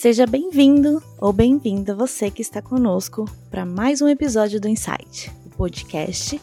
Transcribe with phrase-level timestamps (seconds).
[0.00, 5.50] Seja bem-vindo ou bem-vinda você que está conosco para mais um episódio do Insight, o
[5.50, 6.40] podcast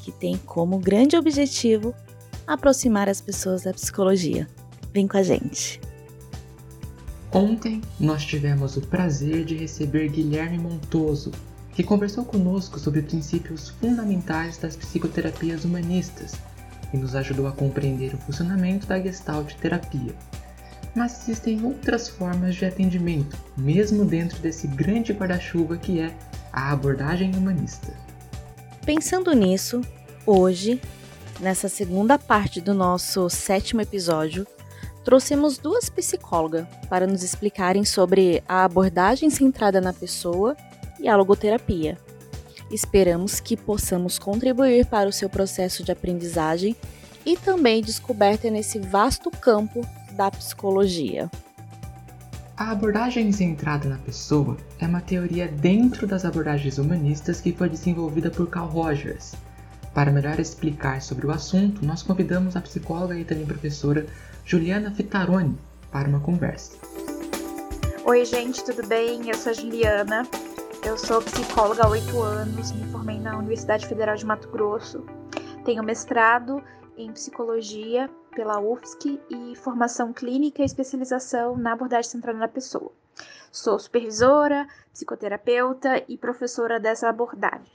[0.00, 1.94] que tem como grande objetivo
[2.46, 4.48] aproximar as pessoas da psicologia.
[4.90, 5.78] Vem com a gente.
[7.30, 11.30] Ontem nós tivemos o prazer de receber Guilherme Montoso,
[11.74, 16.32] que conversou conosco sobre princípios fundamentais das psicoterapias humanistas
[16.90, 20.14] e nos ajudou a compreender o funcionamento da Gestalt terapia.
[20.94, 26.14] Mas existem outras formas de atendimento, mesmo dentro desse grande guarda-chuva que é
[26.52, 27.92] a abordagem humanista.
[28.86, 29.80] Pensando nisso,
[30.24, 30.80] hoje,
[31.40, 34.46] nessa segunda parte do nosso sétimo episódio,
[35.04, 40.56] trouxemos duas psicólogas para nos explicarem sobre a abordagem centrada na pessoa
[41.00, 41.98] e a logoterapia.
[42.70, 46.76] Esperamos que possamos contribuir para o seu processo de aprendizagem
[47.26, 51.30] e também descoberta nesse vasto campo da psicologia.
[52.56, 58.30] A abordagem centrada na pessoa é uma teoria dentro das abordagens humanistas que foi desenvolvida
[58.30, 59.34] por Carl Rogers.
[59.92, 64.06] Para melhor explicar sobre o assunto, nós convidamos a psicóloga e também professora
[64.44, 65.58] Juliana Fitaroni
[65.90, 66.78] para uma conversa.
[68.04, 69.28] Oi, gente, tudo bem?
[69.28, 70.22] Eu sou a Juliana.
[70.84, 75.04] Eu sou psicóloga há oito anos, me formei na Universidade Federal de Mato Grosso.
[75.64, 76.62] Tenho mestrado
[76.96, 82.92] em psicologia pela UFSC e formação clínica e especialização na abordagem centrada na pessoa.
[83.50, 87.72] Sou supervisora, psicoterapeuta e professora dessa abordagem.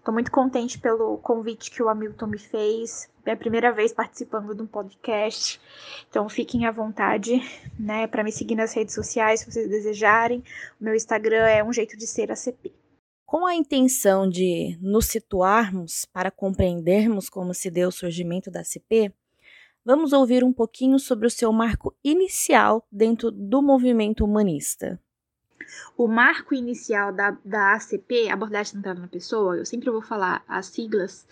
[0.00, 3.06] Estou muito contente pelo convite que o Hamilton me fez.
[3.26, 5.60] É a primeira vez participando de um podcast.
[6.08, 7.38] Então fiquem à vontade,
[7.78, 10.42] né, para me seguir nas redes sociais se vocês desejarem.
[10.80, 12.72] O meu Instagram é um jeito de ser ACP.
[13.26, 19.14] Com a intenção de nos situarmos para compreendermos como se deu o surgimento da ACP,
[19.90, 25.00] vamos ouvir um pouquinho sobre o seu marco inicial dentro do movimento humanista.
[25.96, 30.66] O marco inicial da, da ACP, abordagem centrada na pessoa, eu sempre vou falar as
[30.66, 31.26] siglas,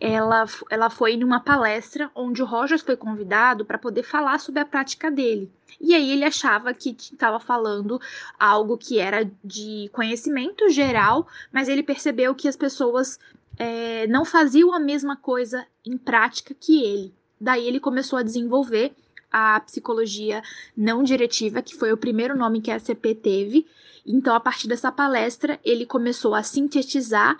[0.00, 4.64] ela, ela foi numa palestra onde o Rogers foi convidado para poder falar sobre a
[4.64, 5.50] prática dele.
[5.80, 8.00] E aí ele achava que estava falando
[8.38, 13.18] algo que era de conhecimento geral, mas ele percebeu que as pessoas
[13.58, 17.17] é, não faziam a mesma coisa em prática que ele.
[17.40, 18.94] Daí ele começou a desenvolver
[19.30, 20.42] a psicologia
[20.76, 23.66] não diretiva, que foi o primeiro nome que a CP teve.
[24.06, 27.36] Então, a partir dessa palestra, ele começou a sintetizar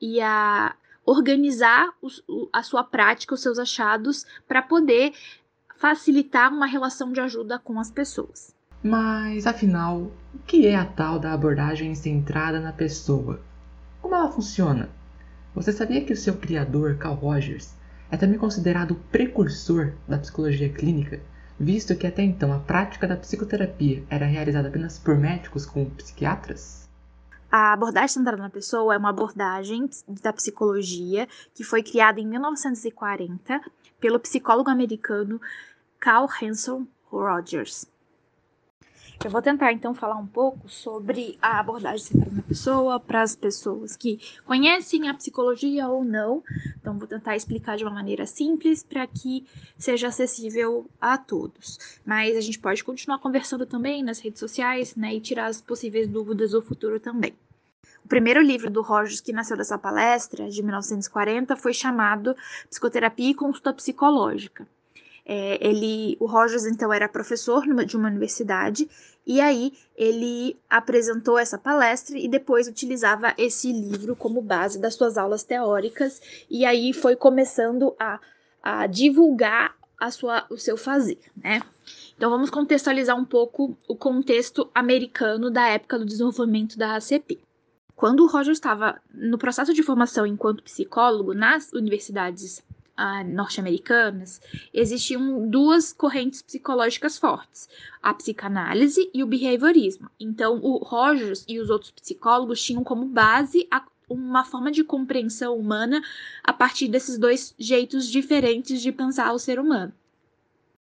[0.00, 1.92] e a organizar
[2.52, 5.12] a sua prática, os seus achados, para poder
[5.76, 8.54] facilitar uma relação de ajuda com as pessoas.
[8.82, 13.40] Mas, afinal, o que é a tal da abordagem centrada na pessoa?
[14.00, 14.88] Como ela funciona?
[15.54, 17.74] Você sabia que o seu criador, Carl Rogers,
[18.14, 21.20] é também considerado o precursor da psicologia clínica,
[21.58, 26.88] visto que até então a prática da psicoterapia era realizada apenas por médicos como psiquiatras?
[27.50, 29.88] A abordagem centrada na pessoa é uma abordagem
[30.22, 33.60] da psicologia que foi criada em 1940
[34.00, 35.40] pelo psicólogo americano
[35.98, 37.86] Carl Hanson Rogers.
[39.24, 43.34] Eu vou tentar então falar um pouco sobre a abordagem centrada na pessoa para as
[43.34, 46.42] pessoas que conhecem a psicologia ou não.
[46.78, 49.46] Então vou tentar explicar de uma maneira simples para que
[49.78, 51.98] seja acessível a todos.
[52.04, 56.06] Mas a gente pode continuar conversando também nas redes sociais, né, e tirar as possíveis
[56.06, 57.34] dúvidas do futuro também.
[58.04, 62.36] O primeiro livro do Rogers que nasceu dessa palestra, de 1940, foi chamado
[62.68, 64.66] Psicoterapia e Consulta Psicológica.
[65.26, 68.88] É, ele, o Rogers então era professor numa, de uma universidade
[69.26, 75.16] e aí ele apresentou essa palestra e depois utilizava esse livro como base das suas
[75.16, 76.20] aulas teóricas
[76.50, 78.20] e aí foi começando a,
[78.62, 81.62] a divulgar a sua, o seu fazer, né?
[82.16, 87.40] Então vamos contextualizar um pouco o contexto americano da época do desenvolvimento da ACP.
[87.96, 92.62] Quando o Roger estava no processo de formação enquanto psicólogo nas universidades
[92.98, 94.40] uh, norte-americanas,
[94.72, 97.68] existiam duas correntes psicológicas fortes:
[98.02, 100.10] a psicanálise e o behaviorismo.
[100.18, 105.56] Então, o Rogers e os outros psicólogos tinham como base a, uma forma de compreensão
[105.56, 106.02] humana
[106.42, 109.92] a partir desses dois jeitos diferentes de pensar o ser humano.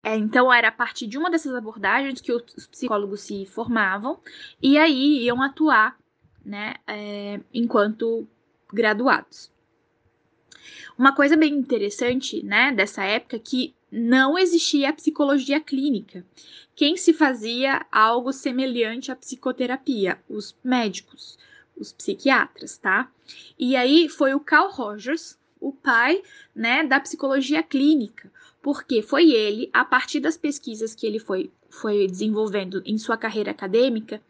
[0.03, 4.19] É, então, era a partir de uma dessas abordagens que os psicólogos se formavam
[4.63, 5.99] e aí iam atuar
[6.45, 8.27] né, é, enquanto
[8.73, 9.51] graduados.
[10.99, 16.25] Uma coisa bem interessante, né, dessa época é que não existia a psicologia clínica.
[16.77, 20.19] Quem se fazia algo semelhante à psicoterapia?
[20.29, 21.39] Os médicos,
[21.77, 23.11] os psiquiatras, tá?
[23.59, 26.23] E aí foi o Carl Rogers, o pai,
[26.55, 28.33] né, da psicologia clínica,
[28.63, 33.51] porque foi ele, a partir das pesquisas que ele foi foi desenvolvendo em sua carreira
[33.51, 34.21] acadêmica,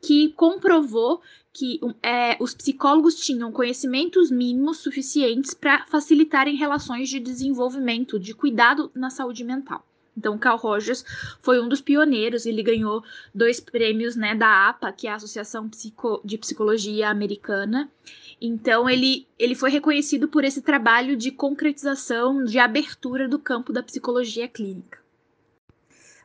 [0.00, 1.20] que comprovou
[1.52, 8.90] que é, os psicólogos tinham conhecimentos mínimos suficientes para facilitarem relações de desenvolvimento, de cuidado
[8.94, 9.84] na saúde mental.
[10.16, 11.04] Então, Carl Rogers
[11.40, 15.68] foi um dos pioneiros, ele ganhou dois prêmios né, da APA, que é a Associação
[15.68, 17.88] Psico de Psicologia Americana.
[18.40, 23.82] Então, ele, ele foi reconhecido por esse trabalho de concretização, de abertura do campo da
[23.82, 24.98] psicologia clínica.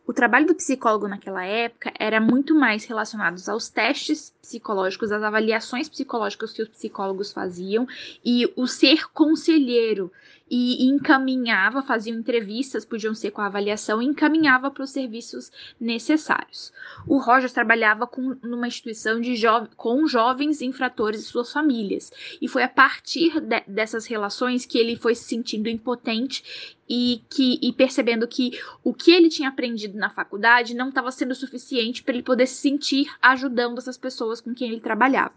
[0.06, 5.88] O trabalho do psicólogo naquela época era muito mais relacionado aos testes psicológicos, às avaliações
[5.88, 7.88] psicológicas que os psicólogos faziam
[8.24, 10.12] e o ser conselheiro
[10.56, 16.72] e encaminhava, faziam entrevistas, podiam ser com a avaliação, e encaminhava para os serviços necessários.
[17.08, 22.48] O Rogers trabalhava com, numa instituição de jo com jovens infratores e suas famílias, e
[22.48, 27.74] foi a partir de, dessas relações que ele foi se sentindo impotente e, que, e
[27.74, 28.52] percebendo que
[28.84, 32.58] o que ele tinha aprendido na faculdade não estava sendo suficiente para ele poder se
[32.58, 35.34] sentir ajudando essas pessoas com quem ele trabalhava.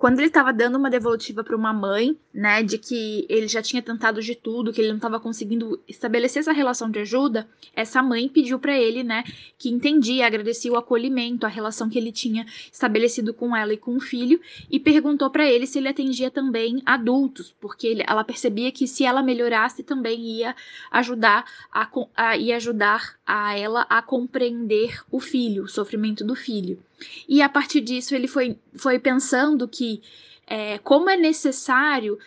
[0.00, 3.82] Quando ele estava dando uma devolutiva para uma mãe, né, de que ele já tinha
[3.82, 8.26] tentado de tudo, que ele não estava conseguindo estabelecer essa relação de ajuda, essa mãe
[8.26, 9.22] pediu para ele, né,
[9.58, 13.94] que entendia, agradecia o acolhimento, a relação que ele tinha estabelecido com ela e com
[13.94, 18.72] o filho, e perguntou para ele se ele atendia também adultos, porque ele, ela percebia
[18.72, 20.56] que se ela melhorasse também ia
[20.90, 21.86] ajudar a,
[22.16, 26.82] a ia ajudar a ela a compreender o filho, o sofrimento do filho.
[27.28, 30.02] E a partir disso ele foi, foi pensando que,
[30.46, 32.18] é, como é necessário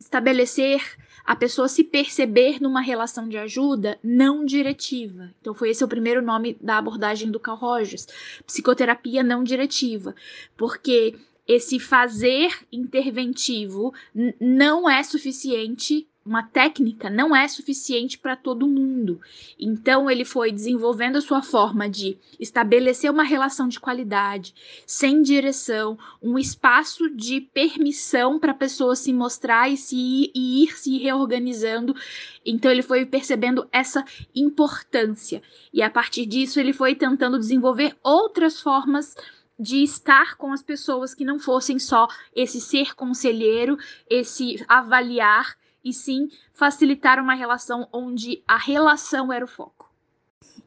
[0.00, 0.80] estabelecer
[1.28, 5.30] a pessoa se perceber numa relação de ajuda não diretiva.
[5.38, 8.06] Então, foi esse o primeiro nome da abordagem do Carl Rogers,
[8.46, 10.14] psicoterapia não diretiva,
[10.56, 11.14] porque
[11.46, 13.92] esse fazer interventivo
[14.40, 19.18] não é suficiente uma técnica não é suficiente para todo mundo.
[19.58, 24.54] Então ele foi desenvolvendo a sua forma de estabelecer uma relação de qualidade,
[24.86, 30.76] sem direção, um espaço de permissão para a pessoa se mostrar e se e ir
[30.76, 31.96] se reorganizando.
[32.44, 34.04] Então ele foi percebendo essa
[34.34, 35.42] importância
[35.72, 39.16] e a partir disso ele foi tentando desenvolver outras formas
[39.58, 43.76] de estar com as pessoas que não fossem só esse ser conselheiro,
[44.08, 49.88] esse avaliar e sim facilitar uma relação onde a relação era o foco.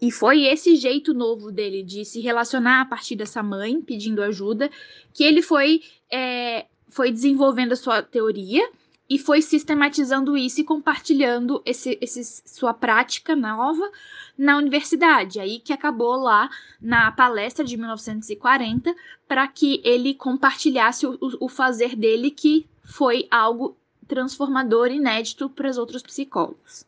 [0.01, 4.69] E foi esse jeito novo dele de se relacionar a partir dessa mãe pedindo ajuda
[5.13, 8.67] que ele foi, é, foi desenvolvendo a sua teoria
[9.11, 13.91] e foi sistematizando isso e compartilhando esse, esse, sua prática nova
[14.37, 15.37] na universidade.
[15.37, 16.49] Aí que acabou lá
[16.81, 18.95] na palestra de 1940
[19.27, 23.77] para que ele compartilhasse o, o, fazer dele, que foi algo
[24.11, 26.85] transformador inédito para os outros psicólogos.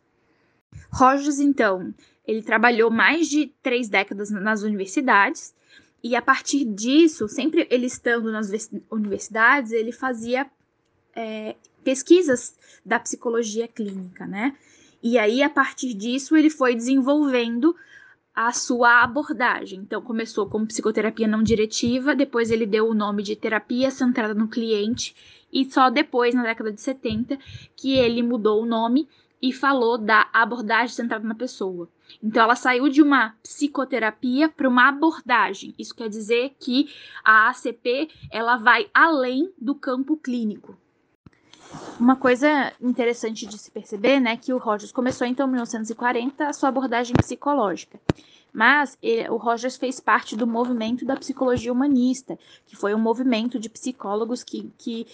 [0.91, 1.93] Rogers, então,
[2.27, 5.55] ele trabalhou mais de três décadas nas universidades
[6.03, 8.51] e a partir disso, sempre ele estando nas
[8.91, 10.45] universidades, ele fazia
[11.15, 14.53] é, pesquisas da psicologia clínica, né?
[15.01, 17.73] E aí, a partir disso, ele foi desenvolvendo
[18.35, 19.79] a sua abordagem.
[19.79, 24.49] Então, começou como psicoterapia não diretiva, depois ele deu o nome de terapia centrada no
[24.49, 25.15] cliente
[25.53, 27.37] e só depois, na década de 70,
[27.75, 29.07] que ele mudou o nome
[29.39, 31.89] e falou da abordagem centrada na pessoa.
[32.23, 35.75] Então, ela saiu de uma psicoterapia para uma abordagem.
[35.77, 36.89] Isso quer dizer que
[37.23, 40.77] a ACP ela vai além do campo clínico.
[41.99, 46.53] Uma coisa interessante de se perceber, né, que o Rogers começou então em 1940 a
[46.53, 47.99] sua abordagem psicológica.
[48.53, 52.37] Mas ele, o Rogers fez parte do movimento da psicologia humanista,
[52.67, 55.07] que foi um movimento de psicólogos que, que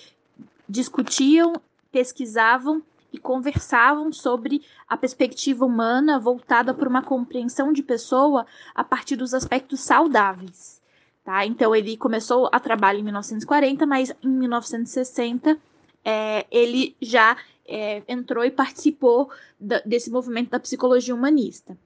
[0.70, 1.54] discutiam,
[1.92, 8.46] pesquisavam e conversavam sobre a perspectiva humana voltada para uma compreensão de pessoa
[8.76, 10.80] a partir dos aspectos saudáveis.
[11.24, 11.46] Tá?
[11.46, 15.58] Então ele começou a trabalhar em 1940, mas em 1960
[16.06, 17.36] é, ele já
[17.68, 21.78] é, entrou e participou da, desse movimento da psicologia humanista.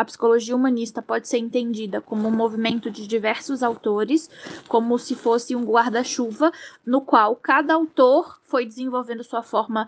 [0.00, 4.30] A psicologia humanista pode ser entendida como um movimento de diversos autores,
[4.66, 6.50] como se fosse um guarda-chuva,
[6.86, 9.86] no qual cada autor foi desenvolvendo sua forma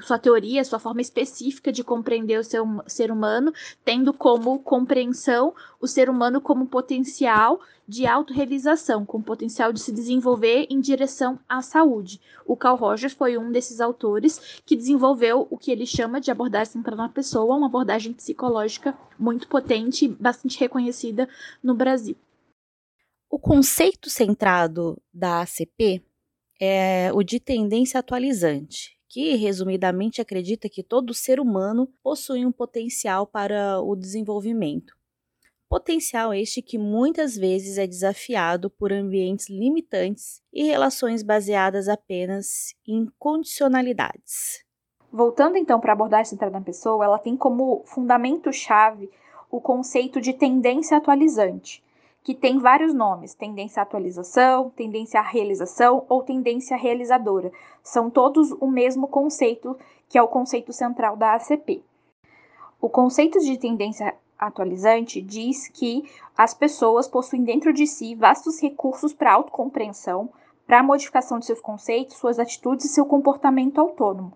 [0.00, 3.52] sua teoria, sua forma específica de compreender o seu ser humano,
[3.84, 10.66] tendo como compreensão o ser humano como potencial de autorrealização, com potencial de se desenvolver
[10.70, 12.20] em direção à saúde.
[12.46, 16.74] O Carl Rogers foi um desses autores que desenvolveu o que ele chama de abordagem
[16.74, 21.28] centrada na pessoa, uma abordagem psicológica muito potente e bastante reconhecida
[21.60, 22.16] no Brasil.
[23.28, 26.04] O conceito centrado da ACP
[26.60, 33.26] é o de tendência atualizante, que resumidamente acredita que todo ser humano possui um potencial
[33.26, 34.94] para o desenvolvimento.
[35.68, 43.08] Potencial este que muitas vezes é desafiado por ambientes limitantes e relações baseadas apenas em
[43.18, 44.64] condicionalidades.
[45.12, 49.10] Voltando então para a abordagem centrada na pessoa, ela tem como fundamento-chave
[49.50, 51.82] o conceito de tendência atualizante,
[52.22, 57.52] que tem vários nomes: tendência à atualização, tendência à realização ou tendência realizadora.
[57.82, 59.76] São todos o mesmo conceito,
[60.08, 61.82] que é o conceito central da ACP.
[62.80, 69.12] O conceito de tendência atualizante diz que as pessoas possuem dentro de si vastos recursos
[69.12, 70.30] para autocompreensão,
[70.66, 74.32] para modificação de seus conceitos, suas atitudes e seu comportamento autônomo.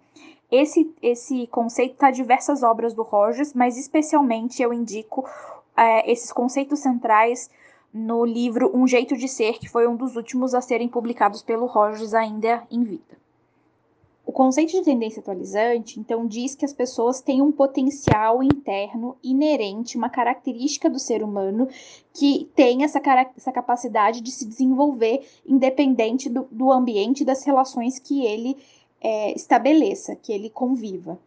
[0.51, 5.25] Esse, esse conceito está em diversas obras do Rogers, mas especialmente eu indico
[5.77, 7.51] é, esses conceitos centrais
[7.95, 11.67] no livro Um Jeito de Ser, que foi um dos últimos a serem publicados pelo
[11.67, 13.25] Rogers ainda em vida.
[14.27, 19.99] O conceito de tendência atualizante, então, diz que as pessoas têm um potencial interno inerente,
[19.99, 21.69] uma característica do ser humano
[22.13, 23.01] que tem essa,
[23.37, 28.57] essa capacidade de se desenvolver independente do, do ambiente e das relações que ele
[29.01, 31.19] é, estabeleça, que ele conviva.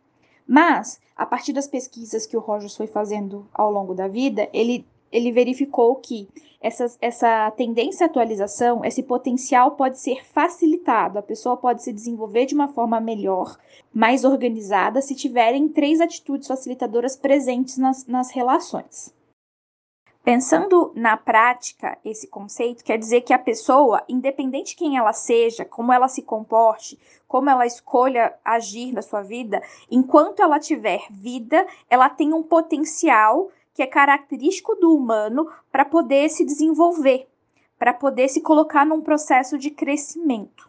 [0.45, 4.83] Mas, a partir das pesquisas que o Rogers foi fazendo ao longo da vida, ele
[5.11, 6.27] ele verificou que
[6.59, 12.45] essa, essa tendência à atualização, esse potencial pode ser facilitado, a pessoa pode se desenvolver
[12.45, 13.57] de uma forma melhor,
[13.93, 19.15] mais organizada, se tiverem três atitudes facilitadoras presentes nas, nas relações.
[20.27, 25.63] Pensando na prática, esse conceito quer dizer que a pessoa, independente de quem ela seja,
[25.63, 31.65] como ela se comporte, como ela escolha agir na sua vida, enquanto ela tiver vida,
[31.89, 37.27] ela tem um potencial que é característico do humano para poder se desenvolver,
[37.77, 40.67] para poder se colocar num processo de crescimento.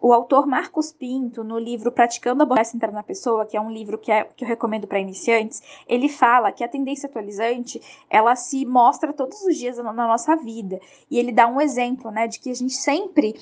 [0.00, 3.70] O autor Marcos Pinto, no livro Praticando a Abordagem Centrada na Pessoa, que é um
[3.70, 7.80] livro que, é, que eu recomendo para iniciantes, ele fala que a tendência atualizante,
[8.10, 10.80] ela se mostra todos os dias na, na nossa vida.
[11.08, 13.36] E ele dá um exemplo, né, de que a gente sempre,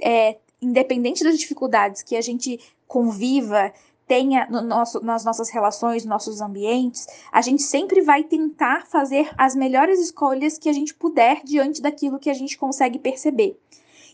[0.00, 3.72] é, independente das dificuldades que a gente conviva,
[4.08, 9.54] tenha no nosso, nas nossas relações, nossos ambientes, a gente sempre vai tentar fazer as
[9.54, 13.60] melhores escolhas que a gente puder diante daquilo que a gente consegue perceber.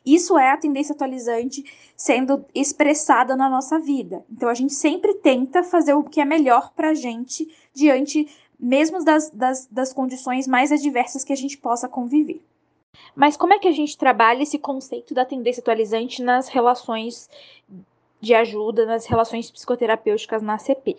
[0.05, 1.65] Isso é a tendência atualizante
[1.97, 4.23] sendo expressada na nossa vida.
[4.31, 9.03] Então a gente sempre tenta fazer o que é melhor para a gente diante mesmo
[9.03, 12.43] das, das, das condições mais adversas que a gente possa conviver.
[13.15, 17.29] Mas como é que a gente trabalha esse conceito da tendência atualizante nas relações
[18.25, 20.97] de ajuda nas relações psicoterapêuticas na ACP.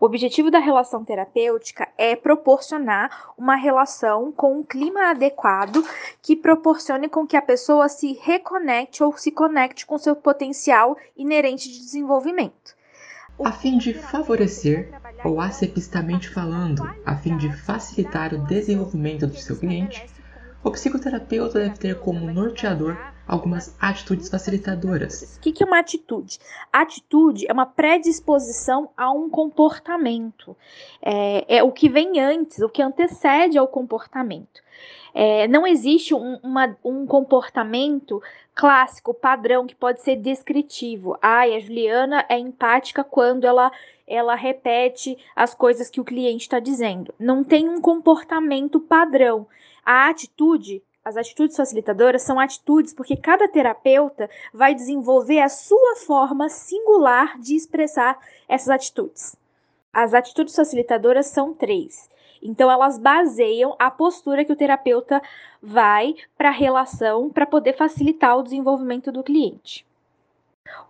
[0.00, 5.84] O objetivo da relação terapêutica é proporcionar uma relação com um clima adequado
[6.20, 11.68] que proporcione com que a pessoa se reconecte ou se conecte com seu potencial inerente
[11.70, 12.76] de desenvolvimento.
[13.44, 14.90] A fim de favorecer,
[15.24, 20.04] ou acepistamente falando, a fim de facilitar o desenvolvimento do seu cliente,
[20.62, 22.96] o psicoterapeuta deve ter como norteador
[23.26, 25.36] algumas atitudes facilitadoras.
[25.36, 26.38] O que é uma atitude?
[26.72, 30.56] atitude é uma predisposição a um comportamento.
[31.02, 34.62] É, é o que vem antes, o que antecede ao comportamento.
[35.14, 38.22] É, não existe um, uma, um comportamento
[38.54, 41.16] clássico, padrão, que pode ser descritivo.
[41.20, 43.70] Ai, a Juliana é empática quando ela,
[44.06, 47.14] ela repete as coisas que o cliente está dizendo.
[47.18, 49.46] Não tem um comportamento padrão.
[49.90, 56.50] A atitude, as atitudes facilitadoras são atitudes porque cada terapeuta vai desenvolver a sua forma
[56.50, 59.34] singular de expressar essas atitudes.
[59.90, 62.10] As atitudes facilitadoras são três.
[62.42, 65.22] Então, elas baseiam a postura que o terapeuta
[65.62, 69.86] vai para a relação para poder facilitar o desenvolvimento do cliente.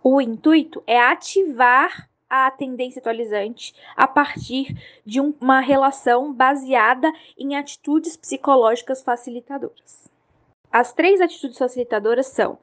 [0.03, 7.55] O intuito é ativar a tendência atualizante a partir de um, uma relação baseada em
[7.55, 10.09] atitudes psicológicas facilitadoras.
[10.71, 12.59] As três atitudes facilitadoras são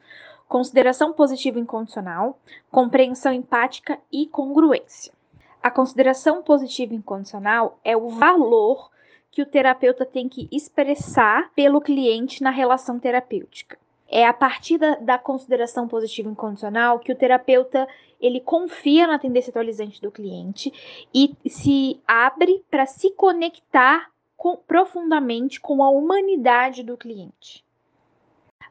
[0.49, 2.39] consideração positiva incondicional,
[2.71, 5.13] compreensão empática e congruência.
[5.61, 8.91] A consideração positiva incondicional é o valor
[9.33, 13.77] que o terapeuta tem que expressar pelo cliente na relação terapêutica.
[14.09, 17.89] É a partir da, da consideração positiva incondicional que o terapeuta
[18.21, 20.73] ele confia na tendência atualizante do cliente
[21.13, 27.65] e se abre para se conectar com, profundamente com a humanidade do cliente.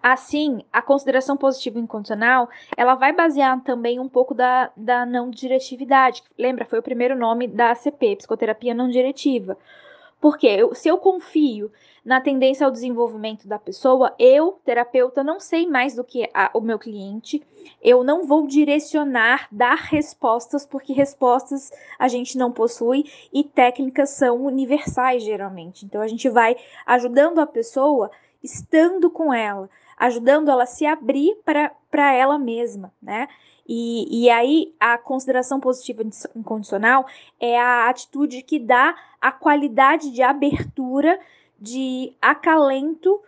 [0.02, 6.22] Assim, a consideração positiva incondicional, ela vai basear também um pouco da, da não diretividade.
[6.38, 9.58] Lembra, foi o primeiro nome da ACP, psicoterapia não diretiva.
[10.22, 11.72] Porque eu, se eu confio
[12.06, 16.62] na tendência ao desenvolvimento da pessoa, eu, terapeuta, não sei mais do que a, o
[16.62, 17.42] meu cliente.
[17.82, 24.46] Eu não vou direcionar, dar respostas, porque respostas a gente não possui e técnicas são
[24.46, 25.84] universais geralmente.
[25.84, 28.12] Então a gente vai ajudando a pessoa
[28.44, 33.28] estando com ela, ajudando ela a se abrir para ela mesma, né?
[33.68, 36.04] E, e aí a consideração positiva
[36.36, 37.08] incondicional
[37.40, 41.20] é a atitude que dá a qualidade de abertura,
[41.66, 43.20] de acalento,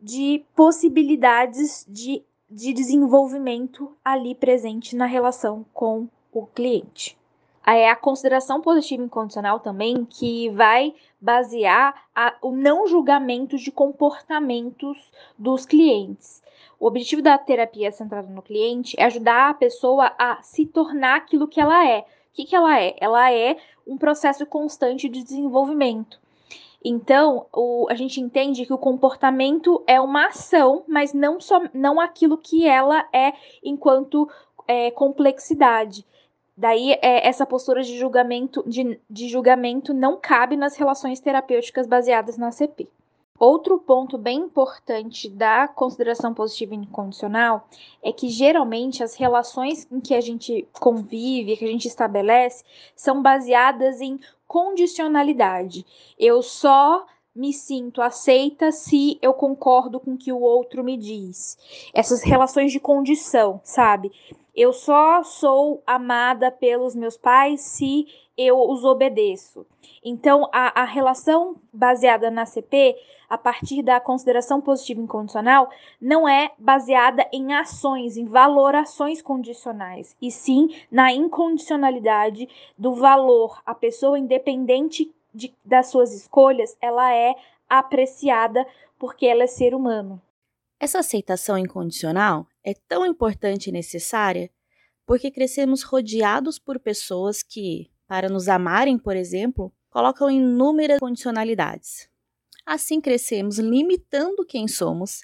[0.00, 7.18] de possibilidades de, de desenvolvimento ali presente na relação com o cliente.
[7.66, 14.96] É a consideração positiva incondicional também que vai basear a, o não julgamento de comportamentos
[15.36, 16.40] dos clientes.
[16.78, 21.48] O objetivo da terapia centrada no cliente é ajudar a pessoa a se tornar aquilo
[21.48, 22.02] que ela é.
[22.02, 22.04] O
[22.34, 22.94] que, que ela é?
[23.00, 26.20] Ela é um processo constante de desenvolvimento.
[26.82, 32.00] Então, o, a gente entende que o comportamento é uma ação, mas não, só, não
[32.00, 33.32] aquilo que ela é
[33.62, 34.28] enquanto
[34.66, 36.06] é, complexidade.
[36.56, 42.36] Daí, é, essa postura de julgamento, de, de julgamento não cabe nas relações terapêuticas baseadas
[42.38, 42.88] na CP.
[43.38, 47.66] Outro ponto bem importante da consideração positiva incondicional
[48.02, 52.62] é que geralmente as relações em que a gente convive, que a gente estabelece,
[52.94, 55.86] são baseadas em condicionalidade.
[56.18, 61.56] Eu só me sinto aceita se eu concordo com o que o outro me diz.
[61.94, 64.10] Essas relações de condição, sabe?
[64.52, 68.08] Eu só sou amada pelos meus pais se
[68.40, 69.66] eu os obedeço.
[70.02, 72.96] Então, a, a relação baseada na CP,
[73.28, 75.68] a partir da consideração positiva incondicional,
[76.00, 83.60] não é baseada em ações, em valorações condicionais, e sim na incondicionalidade do valor.
[83.66, 87.34] A pessoa, independente de, das suas escolhas, ela é
[87.68, 88.66] apreciada
[88.98, 90.20] porque ela é ser humano.
[90.80, 94.50] Essa aceitação incondicional é tão importante e necessária
[95.10, 102.10] porque crescemos rodeados por pessoas que, para nos amarem, por exemplo, colocam inúmeras condicionalidades.
[102.66, 105.20] Assim crescemos limitando quem somos,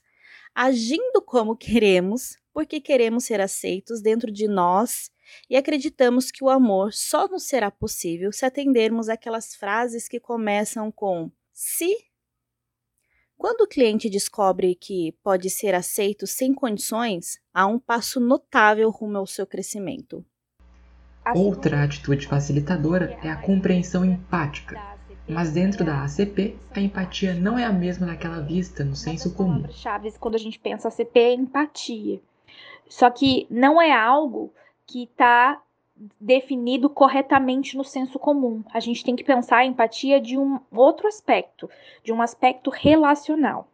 [0.54, 5.10] agindo como queremos, porque queremos ser aceitos dentro de nós
[5.50, 10.92] e acreditamos que o amor só nos será possível se atendermos aquelas frases que começam
[10.92, 11.92] com se.
[13.36, 19.18] Quando o cliente descobre que pode ser aceito sem condições, há um passo notável rumo
[19.18, 20.24] ao seu crescimento.
[21.34, 24.80] Outra atitude facilitadora é a compreensão empática.
[25.28, 29.64] Mas dentro da ACP, a empatia não é a mesma daquela vista no senso comum.
[29.70, 32.20] Chaves quando a gente pensa ACP é empatia.
[32.88, 34.52] Só que não é algo
[34.86, 35.60] que está
[36.20, 38.62] definido corretamente no senso comum.
[38.72, 41.68] A gente tem que pensar a empatia de um outro aspecto,
[42.04, 43.66] de um aspecto relacional.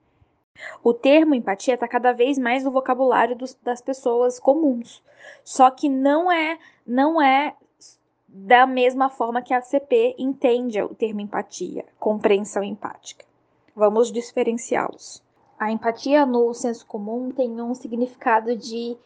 [0.82, 5.02] O termo empatia está cada vez mais no vocabulário dos, das pessoas comuns,
[5.42, 7.54] só que não é não é
[8.28, 13.24] da mesma forma que a CP entende o termo empatia, compreensão empática.
[13.74, 15.22] Vamos diferenciá-los.
[15.58, 18.96] A empatia no senso comum tem um significado de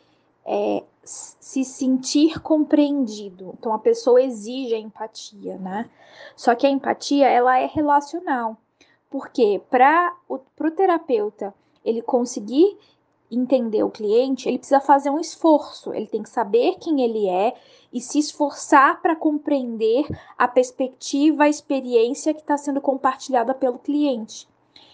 [0.45, 3.55] é, se sentir compreendido.
[3.59, 5.91] Então a pessoa exige a empatia, né?
[6.37, 8.57] Só que a empatia ela é relacional,
[9.11, 10.39] porque para o
[10.71, 11.53] terapeuta
[11.85, 12.79] ele conseguir
[13.31, 17.55] entender o cliente, ele precisa fazer um esforço, ele tem que saber quem ele é
[17.93, 24.49] e se esforçar para compreender a perspectiva, a experiência que está sendo compartilhada pelo cliente.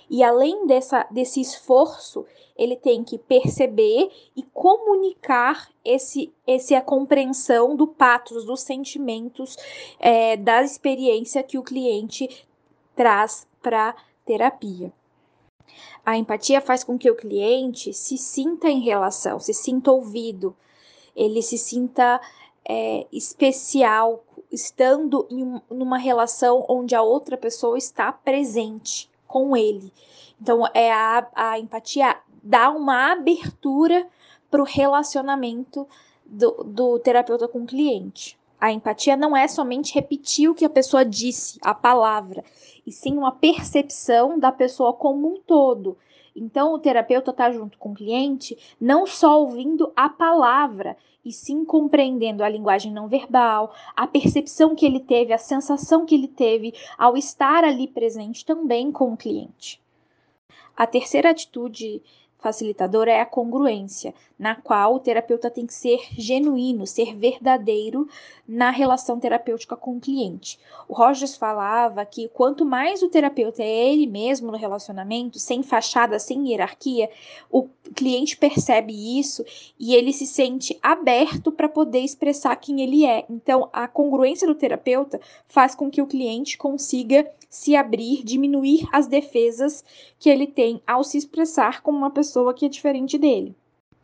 [0.08, 7.74] E além dessa, desse esforço, ele tem que perceber e comunicar esse, esse a compreensão
[7.74, 9.56] do patos, dos sentimentos,
[9.98, 12.46] é, da experiência que o cliente
[12.94, 14.92] traz para terapia.
[16.04, 20.54] A empatia faz com que o cliente se sinta em relação, se sinta ouvido,
[21.14, 22.20] ele se sinta
[22.64, 29.92] é, especial, estando em uma relação onde a outra pessoa está presente com ele.
[30.40, 34.06] Então, é a, a empatia dá uma abertura
[34.50, 35.86] para o relacionamento
[36.26, 38.38] do, do terapeuta com o cliente.
[38.62, 42.44] A empatia não é somente repetir o que a pessoa disse, a palavra,
[42.87, 45.98] e sim uma percepção da pessoa como um todo.
[46.35, 51.64] Então, o terapeuta está junto com o cliente, não só ouvindo a palavra, e sim
[51.64, 56.72] compreendendo a linguagem não verbal, a percepção que ele teve, a sensação que ele teve
[56.96, 59.83] ao estar ali presente também com o cliente.
[60.77, 62.01] A terceira atitude
[62.42, 68.09] facilitadora é a congruência, na qual o terapeuta tem que ser genuíno, ser verdadeiro
[68.46, 70.59] na relação terapêutica com o cliente.
[70.88, 76.18] O Rogers falava que quanto mais o terapeuta é ele mesmo no relacionamento, sem fachada,
[76.18, 77.09] sem hierarquia,
[77.50, 79.44] o cliente percebe isso
[79.78, 83.24] e ele se sente aberto para poder expressar quem ele é.
[83.31, 89.07] Então, a congruência do terapeuta faz com que o cliente consiga se abrir, diminuir as
[89.07, 89.85] defesas
[90.18, 93.54] que ele tem ao se expressar como uma pessoa que é diferente dele.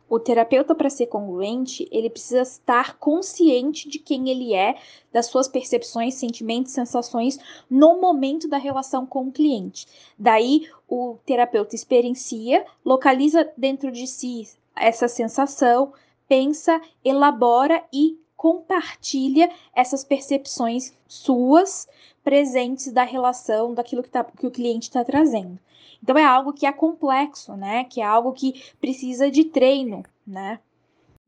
[0.09, 4.75] O terapeuta, para ser congruente, ele precisa estar consciente de quem ele é,
[5.13, 7.37] das suas percepções, sentimentos, sensações
[7.69, 9.85] no momento da relação com o cliente.
[10.17, 15.93] Daí, o terapeuta experiencia, localiza dentro de si essa sensação,
[16.27, 21.87] pensa, elabora e compartilha essas percepções suas
[22.23, 25.59] presentes da relação, daquilo que, tá, que o cliente está trazendo.
[26.01, 27.83] Então é algo que é complexo, né?
[27.83, 30.59] Que é algo que precisa de treino, né?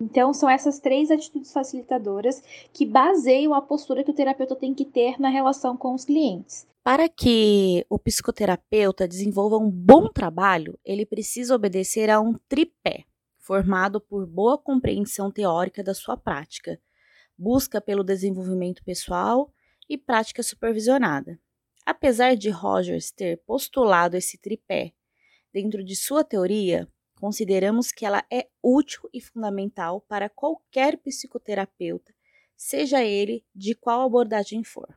[0.01, 2.41] Então são essas três atitudes facilitadoras
[2.73, 6.65] que baseiam a postura que o terapeuta tem que ter na relação com os clientes.
[6.84, 13.03] Para que o psicoterapeuta desenvolva um bom trabalho, ele precisa obedecer a um tripé,
[13.38, 16.79] formado por boa compreensão teórica da sua prática,
[17.38, 19.51] busca pelo desenvolvimento pessoal
[19.88, 21.39] e prática supervisionada.
[21.86, 24.94] Apesar de Rogers ter postulado esse tripé
[25.54, 26.88] dentro de sua teoria,
[27.20, 32.13] consideramos que ela é útil e fundamental para qualquer psicoterapeuta,
[32.56, 34.88] seja ele de qual abordagem for.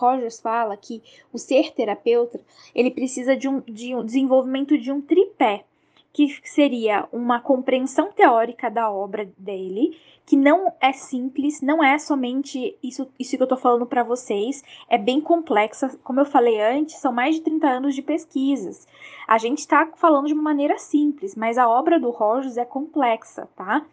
[0.00, 2.40] Rogers fala que o ser terapeuta
[2.74, 5.64] ele precisa de um, de um desenvolvimento de um tripé
[6.12, 12.76] que seria uma compreensão teórica da obra dele, que não é simples, não é somente
[12.82, 15.88] isso, isso que eu estou falando para vocês, é bem complexa.
[16.04, 18.86] Como eu falei antes, são mais de 30 anos de pesquisas.
[19.26, 23.48] A gente está falando de uma maneira simples, mas a obra do Rogers é complexa,
[23.56, 23.84] tá?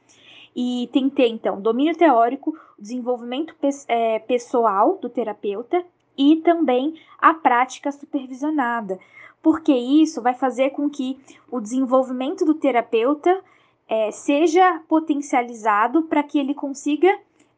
[0.56, 3.56] E ter, então, domínio teórico, desenvolvimento
[3.88, 5.86] é, pessoal do terapeuta
[6.18, 9.00] e também a prática supervisionada
[9.42, 11.18] porque isso vai fazer com que
[11.50, 13.42] o desenvolvimento do terapeuta
[13.88, 17.08] é, seja potencializado para que ele consiga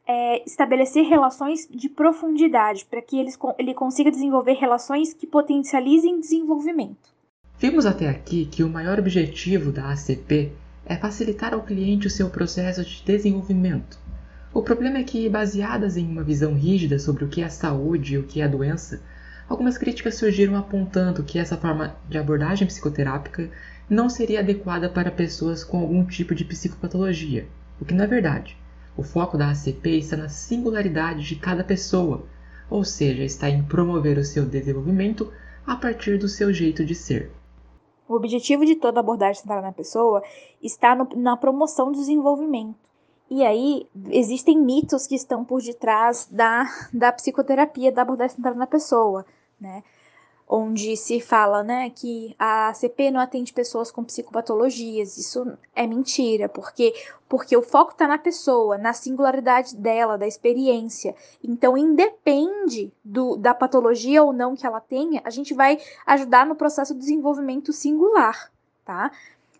[0.08, 7.12] é, estabelecer relações de profundidade, para que ele, ele consiga desenvolver relações que potencializem desenvolvimento.
[7.58, 10.52] Vimos até aqui que o maior objetivo da ACP
[10.86, 14.00] é facilitar ao cliente o seu processo de desenvolvimento.
[14.54, 18.18] O problema é que, baseadas em uma visão rígida sobre o que é saúde e
[18.18, 19.02] o que é doença,
[19.52, 23.52] Algumas críticas surgiram apontando que essa forma de abordagem psicoterápica
[23.90, 27.46] não seria adequada para pessoas com algum tipo de psicopatologia,
[27.78, 28.58] o que não é verdade.
[28.96, 32.26] O foco da ACP está na singularidade de cada pessoa,
[32.70, 35.30] ou seja, está em promover o seu desenvolvimento
[35.68, 37.30] a partir do seu jeito de ser.
[38.08, 40.24] O objetivo de toda abordagem centrada na pessoa
[40.64, 42.80] está no, na promoção do desenvolvimento.
[43.30, 48.68] E aí, existem mitos que estão por detrás da, da psicoterapia, da abordagem centrada na
[48.68, 49.26] pessoa
[49.62, 49.84] né?
[50.48, 55.18] Onde se fala, né, que a CP não atende pessoas com psicopatologias.
[55.18, 56.94] Isso é mentira, porque
[57.32, 61.16] porque o foco está na pessoa, na singularidade dela, da experiência.
[61.42, 66.56] Então, independe do, da patologia ou não que ela tenha, a gente vai ajudar no
[66.56, 68.52] processo de desenvolvimento singular,
[68.84, 69.14] tá?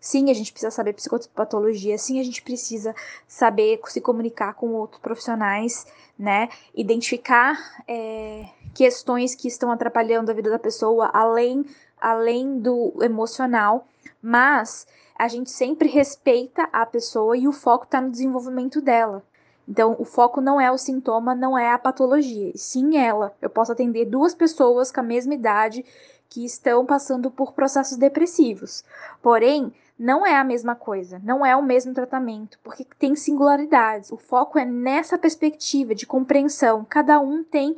[0.04, 2.96] Sim, a gente precisa saber psicopatologia, sim, a gente precisa
[3.28, 5.86] saber se comunicar com outros profissionais,
[6.18, 6.50] né?
[6.74, 7.56] Identificar
[7.88, 11.64] é, questões que estão atrapalhando a vida da pessoa, além,
[12.02, 13.86] além do emocional,
[14.20, 19.24] mas a gente sempre respeita a pessoa e o foco está no desenvolvimento dela.
[19.70, 23.36] Então, o foco não é o sintoma, não é a patologia, sim ela.
[23.40, 25.86] Eu posso atender duas pessoas com a mesma idade
[26.28, 28.84] que estão passando por processos depressivos.
[29.22, 34.12] Porém, não é a mesma coisa, não é o mesmo tratamento, porque tem singularidades.
[34.12, 36.84] O foco é nessa perspectiva de compreensão.
[36.84, 37.78] Cada um tem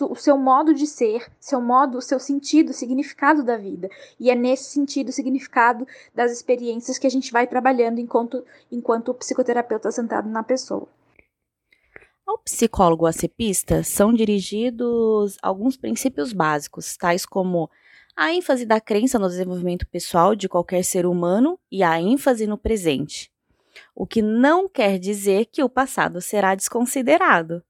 [0.00, 3.88] o seu modo de ser, seu modo, o seu sentido, significado da vida.
[4.18, 9.92] E é nesse sentido, significado das experiências que a gente vai trabalhando enquanto, enquanto psicoterapeuta
[9.92, 10.88] sentado na pessoa.
[12.26, 17.70] Ao psicólogo acepista são dirigidos alguns princípios básicos, tais como
[18.16, 22.58] a ênfase da crença no desenvolvimento pessoal de qualquer ser humano e a ênfase no
[22.58, 23.32] presente.
[23.94, 27.62] O que não quer dizer que o passado será desconsiderado.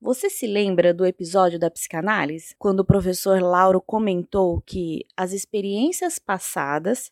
[0.00, 6.18] Você se lembra do episódio da psicanálise, quando o professor Lauro comentou que as experiências
[6.18, 7.10] passadas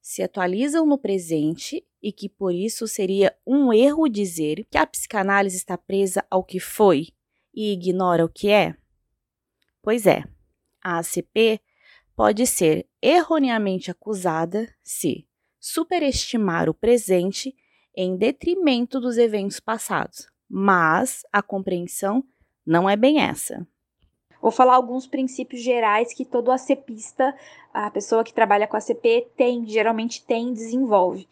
[0.00, 5.56] se atualizam no presente e que por isso seria um erro dizer que a psicanálise
[5.56, 7.08] está presa ao que foi
[7.52, 8.76] e ignora o que é?
[9.82, 10.22] Pois é,
[10.80, 11.60] a ACP
[12.18, 15.24] pode ser erroneamente acusada se
[15.60, 17.54] superestimar o presente
[17.96, 20.26] em detrimento dos eventos passados.
[20.50, 22.24] Mas a compreensão
[22.66, 23.64] não é bem essa.
[24.42, 27.32] Vou falar alguns princípios gerais que todo ACPista,
[27.72, 31.28] a pessoa que trabalha com ACP, tem, geralmente tem, desenvolve.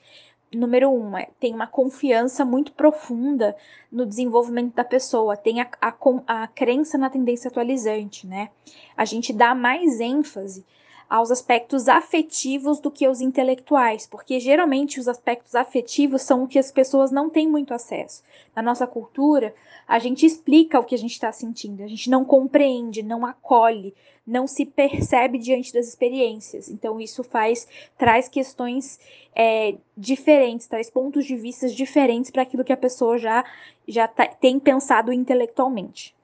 [0.55, 3.57] Número um, é, tem uma confiança muito profunda
[3.91, 5.95] no desenvolvimento da pessoa, tem a, a,
[6.27, 8.51] a crença na tendência atualizante, né?
[8.97, 10.65] A gente dá mais ênfase
[11.09, 16.59] aos aspectos afetivos do que aos intelectuais, porque geralmente os aspectos afetivos são o que
[16.59, 18.23] as pessoas não têm muito acesso.
[18.55, 19.55] Na nossa cultura,
[19.87, 23.95] a gente explica o que a gente está sentindo, a gente não compreende, não acolhe,
[24.27, 26.69] não se percebe diante das experiências.
[26.69, 28.99] Então, isso faz, traz questões
[29.35, 33.45] é, diferentes, traz pontos de vista diferentes para aquilo que a pessoa já,
[33.87, 36.16] já tá, tem pensado intelectualmente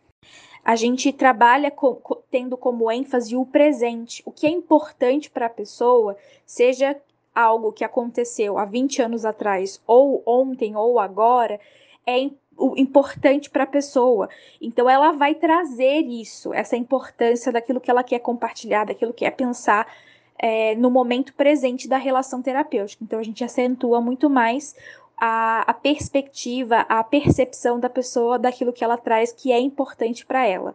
[0.65, 5.51] a gente trabalha com, tendo como ênfase o presente, o que é importante para a
[5.51, 6.97] pessoa, seja
[7.35, 11.59] algo que aconteceu há 20 anos atrás, ou ontem, ou agora,
[12.07, 12.31] é
[12.77, 14.29] importante para a pessoa.
[14.61, 19.33] Então ela vai trazer isso, essa importância daquilo que ela quer compartilhar, daquilo que quer
[19.33, 19.87] pensar
[20.39, 23.03] é, no momento presente da relação terapêutica.
[23.03, 24.77] Então a gente acentua muito mais
[25.25, 30.45] a, a perspectiva, a percepção da pessoa daquilo que ela traz que é importante para
[30.45, 30.75] ela.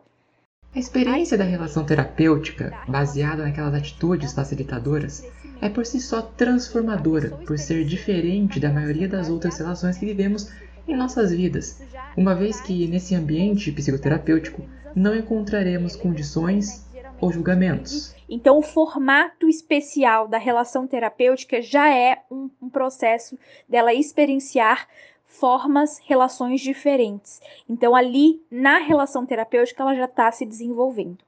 [0.73, 5.27] A experiência da relação terapêutica, baseada naquelas atitudes facilitadoras,
[5.59, 10.49] é por si só transformadora, por ser diferente da maioria das outras relações que vivemos
[10.87, 11.81] em nossas vidas,
[12.15, 14.61] uma vez que nesse ambiente psicoterapêutico
[14.95, 16.87] não encontraremos condições
[17.19, 18.15] ou julgamentos.
[18.29, 23.37] Então, o formato especial da relação terapêutica já é um, um processo
[23.67, 24.87] dela experienciar
[25.25, 27.41] formas, relações diferentes.
[27.69, 31.19] Então, ali na relação terapêutica, ela já está se desenvolvendo.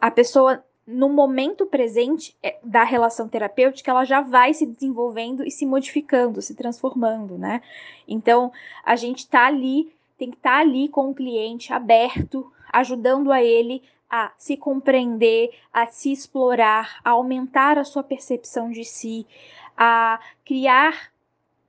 [0.00, 5.50] A pessoa, no momento presente é, da relação terapêutica, ela já vai se desenvolvendo e
[5.50, 7.62] se modificando, se transformando, né?
[8.08, 8.50] Então,
[8.84, 13.42] a gente está ali, tem que estar tá ali com o cliente aberto, ajudando a
[13.42, 19.26] ele a se compreender, a se explorar, a aumentar a sua percepção de si,
[19.74, 21.10] a criar,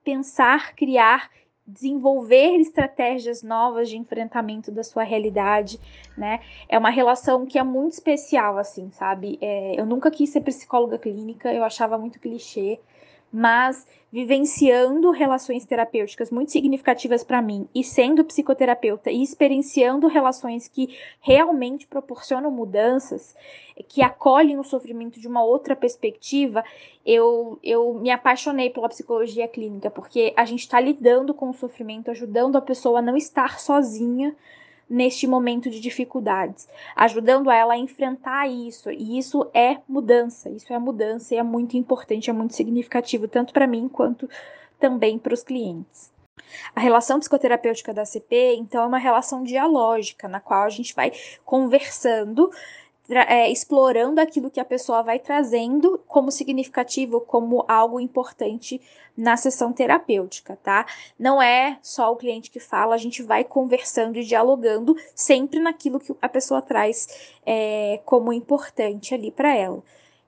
[0.04, 1.32] pensar, criar,
[1.66, 5.80] desenvolver estratégias novas de enfrentamento da sua realidade,
[6.18, 6.42] né?
[6.68, 9.40] É uma relação que é muito especial, assim, sabe?
[9.40, 12.78] É, eu nunca quis ser psicóloga clínica, eu achava muito clichê,
[13.34, 20.96] mas vivenciando relações terapêuticas muito significativas para mim e sendo psicoterapeuta e experienciando relações que
[21.20, 23.36] realmente proporcionam mudanças,
[23.88, 26.64] que acolhem o sofrimento de uma outra perspectiva,
[27.04, 32.12] eu, eu me apaixonei pela psicologia clínica, porque a gente está lidando com o sofrimento,
[32.12, 34.36] ajudando a pessoa a não estar sozinha
[34.94, 38.92] neste momento de dificuldades, ajudando ela a enfrentar isso.
[38.92, 43.54] E isso é mudança, isso é mudança e é muito importante, é muito significativo, tanto
[43.54, 44.30] para mim quanto
[44.80, 46.14] também para os clientes.
[46.76, 51.12] A relação psicoterapêutica da CP, então, é uma relação dialógica, na qual a gente vai
[51.44, 52.52] conversando
[53.10, 58.82] é, explorando aquilo que a pessoa vai trazendo como significativo, como algo importante
[59.16, 60.86] na sessão terapêutica, tá?
[61.20, 66.00] Não é só o cliente que fala, a gente vai conversando e dialogando sempre naquilo
[66.00, 69.84] que a pessoa traz é, como importante ali para ela.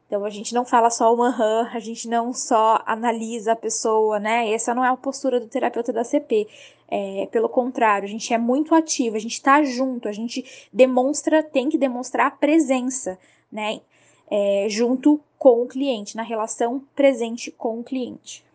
[0.08, 4.20] Então a gente não fala só o aham, a gente não só analisa a pessoa,
[4.20, 4.52] né?
[4.52, 6.48] Essa não é a postura do terapeuta da CP.
[6.88, 11.42] É, pelo contrário, a gente é muito ativo, a gente está junto, a gente demonstra,
[11.42, 13.18] tem que demonstrar a presença,
[13.52, 13.82] né?
[14.30, 18.46] É, junto com o cliente, na relação presente com o cliente.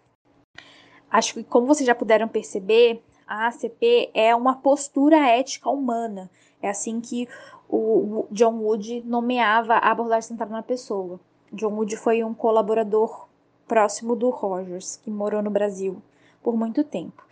[1.10, 6.30] Acho que, como vocês já puderam perceber, a ACP é uma postura ética humana.
[6.62, 7.28] É assim que
[7.68, 11.20] o John Wood nomeava a abordagem centrada na pessoa.
[11.52, 13.28] John Wood foi um colaborador
[13.66, 16.02] próximo do Rogers, que morou no Brasil
[16.42, 17.24] por muito tempo.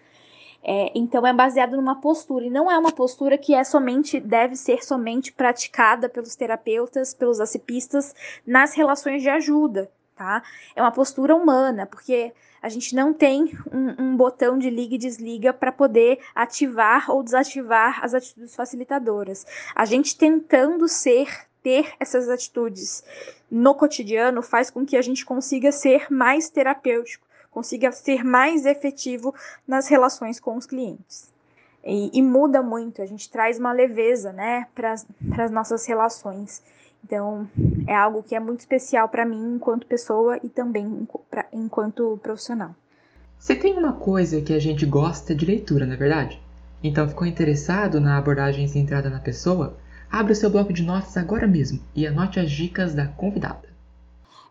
[0.62, 4.56] É, então é baseado numa postura e não é uma postura que é somente deve
[4.56, 8.14] ser somente praticada pelos terapeutas, pelos acipistas
[8.46, 10.42] nas relações de ajuda, tá?
[10.74, 14.98] É uma postura humana, porque a gente não tem um, um botão de liga e
[14.98, 19.46] desliga para poder ativar ou desativar as atitudes facilitadoras.
[19.74, 23.04] A gente tentando ser ter essas atitudes
[23.50, 29.34] no cotidiano faz com que a gente consiga ser mais terapêutico, consiga ser mais efetivo
[29.66, 31.30] nas relações com os clientes.
[31.84, 36.62] E, e muda muito, a gente traz uma leveza né, para as nossas relações.
[37.04, 37.46] Então,
[37.86, 42.74] é algo que é muito especial para mim enquanto pessoa e também pra, enquanto profissional.
[43.38, 46.42] Você tem uma coisa que a gente gosta de leitura, não é verdade?
[46.82, 49.76] Então, ficou interessado na abordagem centrada na pessoa?
[50.10, 53.68] Abra o seu bloco de notas agora mesmo e anote as dicas da convidada.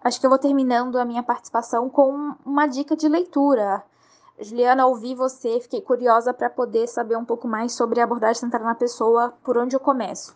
[0.04, 3.84] acho que eu vou terminando a minha participação com uma dica de leitura.
[4.39, 8.65] Juliana, ouvi você, fiquei curiosa para poder saber um pouco mais sobre a abordagem centrada
[8.65, 10.36] na pessoa, por onde eu começo.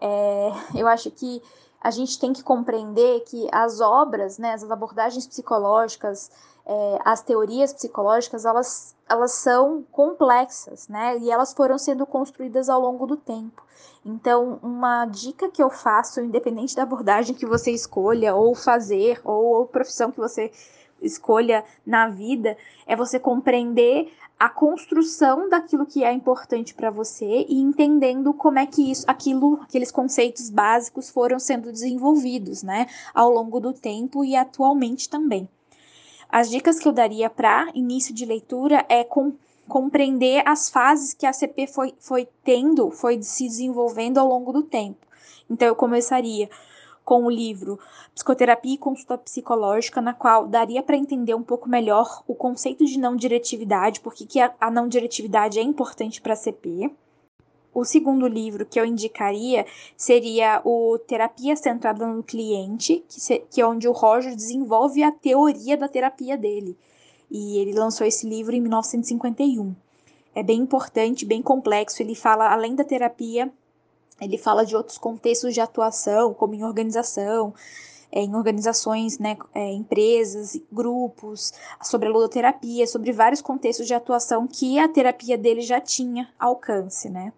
[0.00, 1.40] É, eu acho que
[1.80, 6.30] a gente tem que compreender que as obras, né, as abordagens psicológicas,
[6.68, 12.80] é, as teorias psicológicas, elas, elas são complexas, né, e elas foram sendo construídas ao
[12.80, 13.62] longo do tempo.
[14.04, 19.44] Então, uma dica que eu faço, independente da abordagem que você escolha, ou fazer, ou,
[19.56, 20.52] ou profissão que você
[21.00, 27.60] escolha na vida, é você compreender a construção daquilo que é importante para você e
[27.60, 33.58] entendendo como é que isso, aquilo, aqueles conceitos básicos foram sendo desenvolvidos, né, ao longo
[33.58, 35.48] do tempo e atualmente também.
[36.28, 39.32] As dicas que eu daria para início de leitura é com,
[39.66, 44.62] compreender as fases que a CP foi, foi tendo, foi se desenvolvendo ao longo do
[44.62, 45.06] tempo.
[45.48, 46.50] Então eu começaria
[47.04, 47.78] com o livro
[48.14, 52.98] Psicoterapia e Consulta Psicológica, na qual daria para entender um pouco melhor o conceito de
[52.98, 56.90] não diretividade, porque que a, a não diretividade é importante para a CP.
[57.78, 59.64] O segundo livro que eu indicaria
[59.96, 65.12] seria o Terapia Centrada no Cliente, que, se, que é onde o Roger desenvolve a
[65.12, 66.76] teoria da terapia dele.
[67.30, 69.76] E ele lançou esse livro em 1951.
[70.34, 72.02] É bem importante, bem complexo.
[72.02, 73.48] Ele fala, além da terapia,
[74.20, 77.54] ele fala de outros contextos de atuação, como em organização,
[78.10, 84.48] é, em organizações, né, é, empresas, grupos, sobre a ludoterapia, sobre vários contextos de atuação
[84.48, 87.32] que a terapia dele já tinha alcance, né.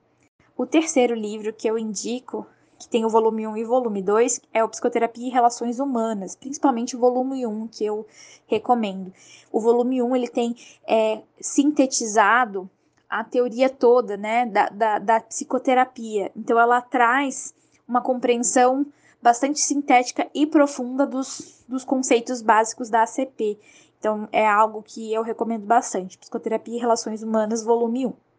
[0.60, 2.46] O terceiro livro que eu indico,
[2.78, 6.36] que tem o volume 1 e o volume 2, é o Psicoterapia e Relações Humanas,
[6.36, 8.06] principalmente o volume 1, que eu
[8.46, 9.10] recomendo.
[9.50, 10.54] O volume 1, ele tem
[10.86, 12.68] é, sintetizado
[13.08, 16.30] a teoria toda, né, da, da, da psicoterapia.
[16.36, 17.54] Então, ela traz
[17.88, 18.84] uma compreensão
[19.22, 23.58] bastante sintética e profunda dos, dos conceitos básicos da ACP.
[23.98, 26.18] Então, é algo que eu recomendo bastante.
[26.18, 28.29] Psicoterapia e Relações Humanas, volume 1.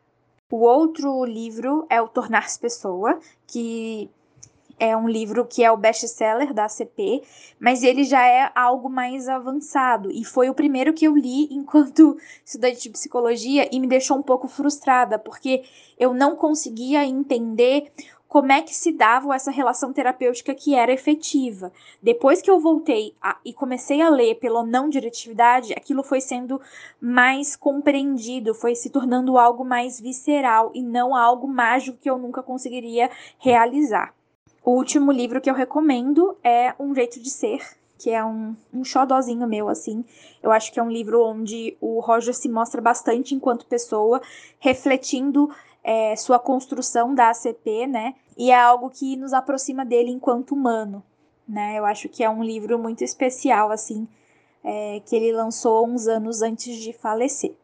[0.52, 4.10] O outro livro é o Tornar-se Pessoa, que
[4.78, 7.22] é um livro que é o best-seller da ACP,
[7.60, 10.12] mas ele já é algo mais avançado.
[10.12, 14.24] E foi o primeiro que eu li enquanto estudante de psicologia e me deixou um
[14.24, 15.64] pouco frustrada, porque
[15.98, 17.92] eu não conseguia entender
[18.32, 21.70] como é que se dava essa relação terapêutica que era efetiva.
[22.02, 26.62] Depois que eu voltei a, e comecei a ler pela não diretividade, aquilo foi sendo
[27.02, 32.42] mais compreendido, foi se tornando algo mais visceral e não algo mágico que eu nunca
[32.42, 34.14] conseguiria realizar.
[34.64, 37.60] O último livro que eu recomendo é Um Jeito de Ser,
[38.00, 40.06] que é um, um xodózinho meu, assim.
[40.42, 44.22] Eu acho que é um livro onde o Roger se mostra bastante enquanto pessoa,
[44.58, 48.16] refletindo é, sua construção da ACP, né?
[48.38, 51.04] E é algo que nos aproxima dele enquanto humano,
[51.48, 51.78] né?
[51.78, 54.08] Eu acho que é um livro muito especial, assim,
[54.64, 57.56] é, que ele lançou uns anos antes de falecer.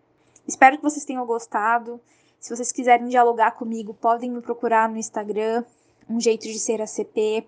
[0.47, 1.99] Espero que vocês tenham gostado.
[2.39, 5.63] Se vocês quiserem dialogar comigo, podem me procurar no Instagram,
[6.09, 7.45] um jeito de ser a CP,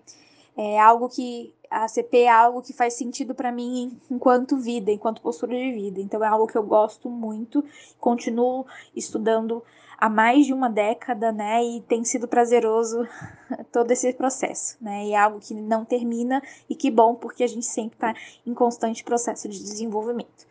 [0.56, 5.22] é algo que a CP é algo que faz sentido para mim enquanto vida, enquanto
[5.22, 6.00] postura de vida.
[6.00, 7.64] Então é algo que eu gosto muito,
[7.98, 9.62] continuo estudando
[10.00, 11.62] há mais de uma década, né?
[11.62, 13.06] E tem sido prazeroso
[13.70, 15.06] todo esse processo, né?
[15.06, 18.14] E é algo que não termina e que bom porque a gente sempre está
[18.46, 20.48] em constante processo de desenvolvimento.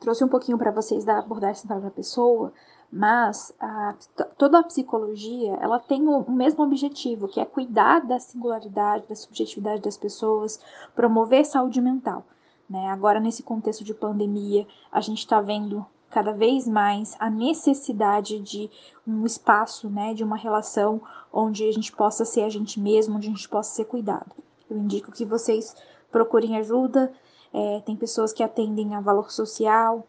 [0.00, 2.52] Trouxe um pouquinho para vocês da abordagem central da pessoa,
[2.90, 3.94] mas a,
[4.36, 9.14] toda a psicologia ela tem o, o, mesmo objetivo, que é cuidar da singularidade, da
[9.14, 10.58] subjetividade das pessoas,
[10.96, 12.24] promover saúde mental.
[12.68, 12.88] Né?
[12.88, 18.70] Agora, nesse contexto de pandemia, a gente está vendo cada vez mais a necessidade de
[19.06, 21.00] um espaço, né, de uma relação
[21.32, 24.32] onde a gente possa ser a gente mesmo, onde a gente possa ser cuidado.
[24.68, 25.74] Eu indico que vocês
[26.10, 27.12] procurem ajuda.
[27.52, 30.06] É, tem pessoas que atendem a valor social,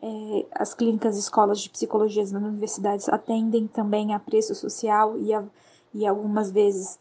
[0.00, 5.34] é, as clínicas e escolas de psicologia nas universidades atendem também a preço social e,
[5.34, 5.44] a,
[5.94, 6.98] e algumas vezes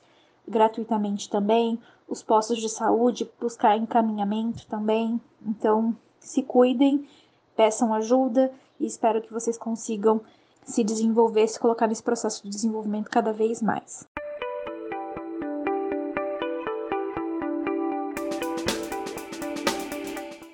[0.47, 1.79] gratuitamente também.
[2.07, 5.19] Os postos de saúde buscar encaminhamento também.
[5.45, 7.07] Então, se cuidem,
[7.61, 10.19] peçam ajuda e espero que vocês consigam
[10.63, 14.03] se desenvolver, se colocar nesse processo de desenvolvimento cada vez mais.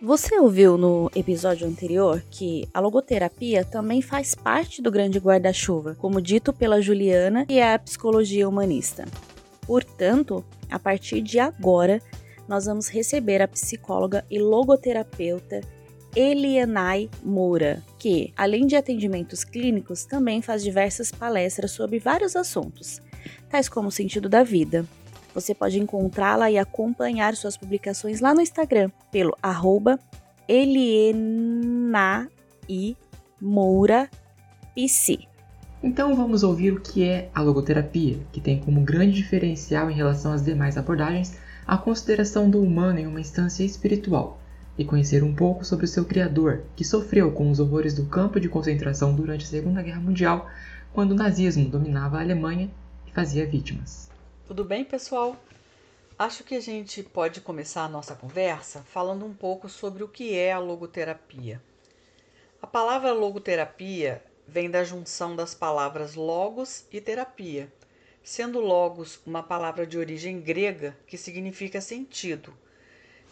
[0.01, 6.21] Você ouviu no episódio anterior que a logoterapia também faz parte do grande guarda-chuva, como
[6.21, 9.05] dito pela Juliana, que é a psicologia humanista.
[9.65, 12.01] Portanto, a partir de agora,
[12.49, 15.61] nós vamos receber a psicóloga e logoterapeuta
[16.15, 23.01] Elianai Moura, que, além de atendimentos clínicos, também faz diversas palestras sobre vários assuntos,
[23.49, 24.85] tais como o sentido da vida,
[25.37, 29.99] Você pode encontrá-la e acompanhar suas publicações lá no Instagram, pelo arroba
[30.47, 32.27] Elienai
[33.39, 34.09] Moura.
[35.83, 40.33] Então vamos ouvir o que é a logoterapia, que tem como grande diferencial em relação
[40.33, 41.37] às demais abordagens
[41.67, 44.41] a consideração do humano em uma instância espiritual,
[44.77, 48.47] e conhecer um pouco sobre seu criador, que sofreu com os horrores do campo de
[48.47, 50.49] concentração durante a Segunda Guerra Mundial,
[50.93, 52.69] quando o nazismo dominava a Alemanha
[53.07, 54.09] e fazia vítimas.
[54.47, 55.35] Tudo bem, pessoal?
[56.17, 60.35] Acho que a gente pode começar a nossa conversa falando um pouco sobre o que
[60.35, 61.61] é a logoterapia.
[62.61, 67.71] A palavra logoterapia vem da junção das palavras logos e terapia,
[68.23, 72.51] sendo logos uma palavra de origem grega que significa sentido,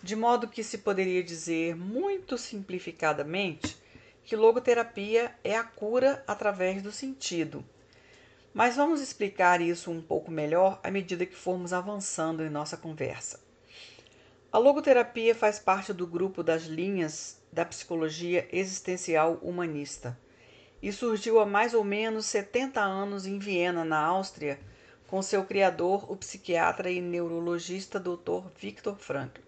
[0.06, 3.76] de modo que se poderia dizer muito simplificadamente
[4.24, 7.66] que logoterapia é a cura através do sentido.
[8.54, 13.40] Mas vamos explicar isso um pouco melhor à medida que formos avançando em nossa conversa.
[14.52, 20.16] A logoterapia faz parte do grupo das linhas da psicologia existencial humanista
[20.84, 24.60] e surgiu há mais ou menos 70 anos em Viena, na Áustria,
[25.08, 28.52] com seu criador, o psiquiatra e neurologista Dr.
[28.56, 29.45] Viktor Frankl.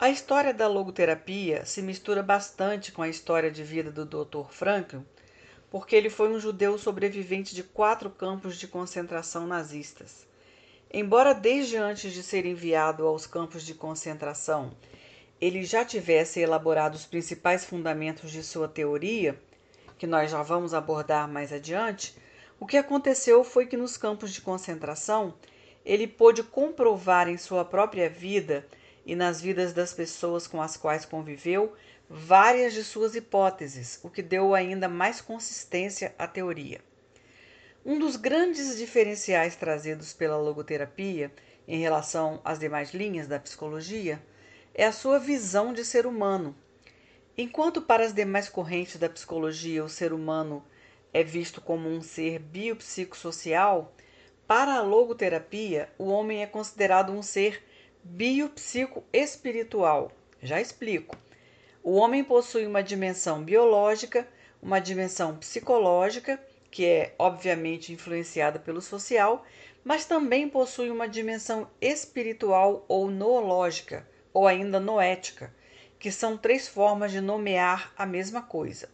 [0.00, 4.48] A história da logoterapia se mistura bastante com a história de vida do Dr.
[4.48, 4.98] Frankl,
[5.68, 10.24] porque ele foi um judeu sobrevivente de quatro campos de concentração nazistas.
[10.92, 14.70] Embora desde antes de ser enviado aos campos de concentração
[15.40, 19.36] ele já tivesse elaborado os principais fundamentos de sua teoria,
[19.98, 22.14] que nós já vamos abordar mais adiante,
[22.60, 25.34] o que aconteceu foi que nos campos de concentração
[25.84, 28.64] ele pôde comprovar em sua própria vida
[29.08, 31.72] e nas vidas das pessoas com as quais conviveu
[32.08, 36.80] várias de suas hipóteses, o que deu ainda mais consistência à teoria.
[37.84, 41.32] Um dos grandes diferenciais trazidos pela logoterapia
[41.66, 44.22] em relação às demais linhas da psicologia
[44.72, 46.54] é a sua visão de ser humano,
[47.40, 50.60] Enquanto para as demais correntes da psicologia o ser humano
[51.14, 53.94] é visto como um ser biopsicossocial,
[54.44, 57.62] para a logoterapia o homem é considerado um ser
[58.08, 60.10] biopsicoespiritual.
[60.42, 61.16] Já explico.
[61.82, 64.26] O homem possui uma dimensão biológica,
[64.62, 69.44] uma dimensão psicológica, que é obviamente influenciada pelo social,
[69.84, 75.52] mas também possui uma dimensão espiritual ou noológica, ou ainda noética,
[75.98, 78.88] que são três formas de nomear a mesma coisa.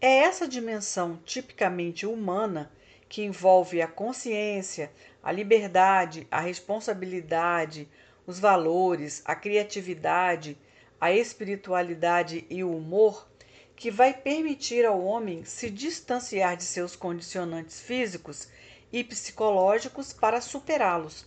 [0.00, 2.70] É essa dimensão tipicamente humana
[3.08, 7.88] que envolve a consciência, a liberdade, a responsabilidade,
[8.26, 10.58] os valores, a criatividade,
[11.00, 13.28] a espiritualidade e o humor,
[13.74, 18.48] que vai permitir ao homem se distanciar de seus condicionantes físicos
[18.92, 21.26] e psicológicos para superá-los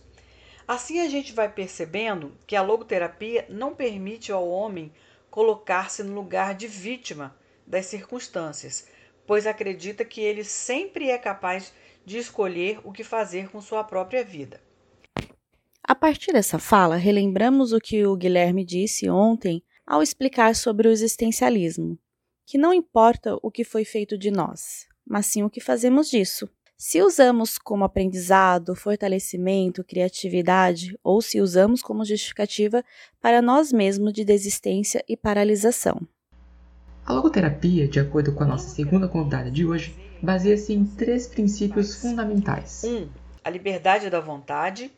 [0.70, 4.92] Assim a gente vai percebendo que a logoterapia não permite ao homem
[5.28, 7.36] colocar-se no lugar de vítima
[7.66, 8.86] das circunstâncias,
[9.26, 11.72] pois acredita que ele sempre é capaz
[12.06, 14.60] de escolher o que fazer com sua própria vida.
[15.82, 20.90] A partir dessa fala, relembramos o que o Guilherme disse ontem ao explicar sobre o
[20.90, 21.98] existencialismo,
[22.46, 26.48] que não importa o que foi feito de nós, mas sim o que fazemos disso.
[26.76, 32.82] Se usamos como aprendizado, fortalecimento, criatividade, ou se usamos como justificativa
[33.20, 36.00] para nós mesmos de desistência e paralisação.
[37.04, 42.00] A logoterapia, de acordo com a nossa segunda convidada de hoje, baseia-se em três princípios
[42.00, 42.88] fundamentais: 1.
[42.88, 43.08] Um,
[43.44, 44.90] a liberdade da vontade.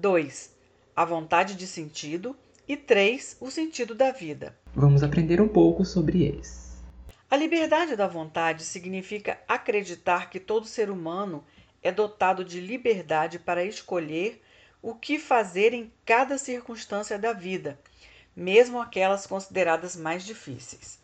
[0.00, 0.56] 2.
[0.96, 2.34] A vontade de sentido.
[2.66, 3.36] E 3.
[3.38, 4.56] O sentido da vida.
[4.74, 6.78] Vamos aprender um pouco sobre eles.
[7.30, 11.44] A liberdade da vontade significa acreditar que todo ser humano
[11.82, 14.42] é dotado de liberdade para escolher
[14.80, 17.78] o que fazer em cada circunstância da vida,
[18.34, 20.98] mesmo aquelas consideradas mais difíceis.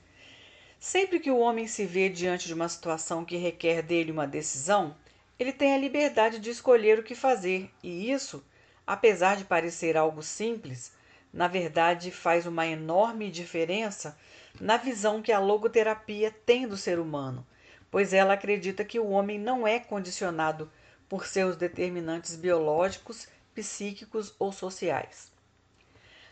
[0.80, 4.96] Sempre que o homem se vê diante de uma situação que requer dele uma decisão,
[5.38, 8.42] ele tem a liberdade de escolher o que fazer, e isso,
[8.86, 10.92] apesar de parecer algo simples,
[11.32, 14.16] na verdade faz uma enorme diferença
[14.60, 17.46] na visão que a logoterapia tem do ser humano,
[17.90, 20.70] pois ela acredita que o homem não é condicionado
[21.08, 25.30] por seus determinantes biológicos, psíquicos ou sociais.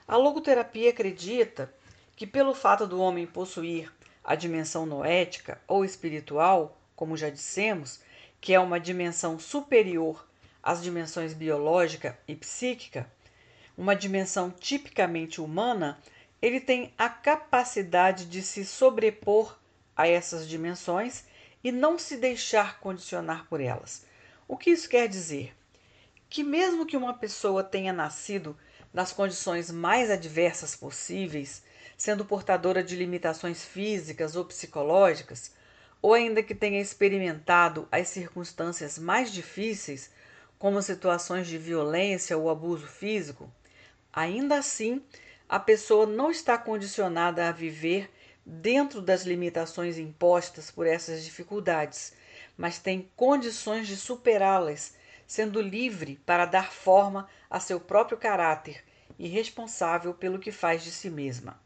[0.06, 1.72] A logoterapia acredita
[2.16, 3.92] que, pelo fato do homem possuir
[4.22, 8.00] a dimensão noética ou espiritual, como já dissemos,
[8.40, 10.26] que é uma dimensão superior
[10.64, 13.08] às dimensões biológica e psíquica,
[13.78, 16.00] uma dimensão tipicamente humana,
[16.42, 19.56] ele tem a capacidade de se sobrepor
[19.96, 21.24] a essas dimensões
[21.62, 24.04] e não se deixar condicionar por elas.
[24.48, 25.54] O que isso quer dizer?
[26.34, 28.56] que, mesmo que uma pessoa tenha nascido
[28.92, 31.62] nas condições mais adversas possíveis,
[31.96, 35.52] sendo portadora de limitações físicas ou psicológicas,
[36.02, 40.10] ou ainda que tenha experimentado as circunstâncias mais difíceis,
[40.64, 43.52] como situações de violência ou abuso físico,
[44.10, 45.04] ainda assim
[45.46, 48.10] a pessoa não está condicionada a viver
[48.46, 52.14] dentro das limitações impostas por essas dificuldades,
[52.56, 54.94] mas tem condições de superá-las,
[55.26, 58.82] sendo livre para dar forma a seu próprio caráter
[59.18, 61.60] e responsável pelo que faz de si mesma.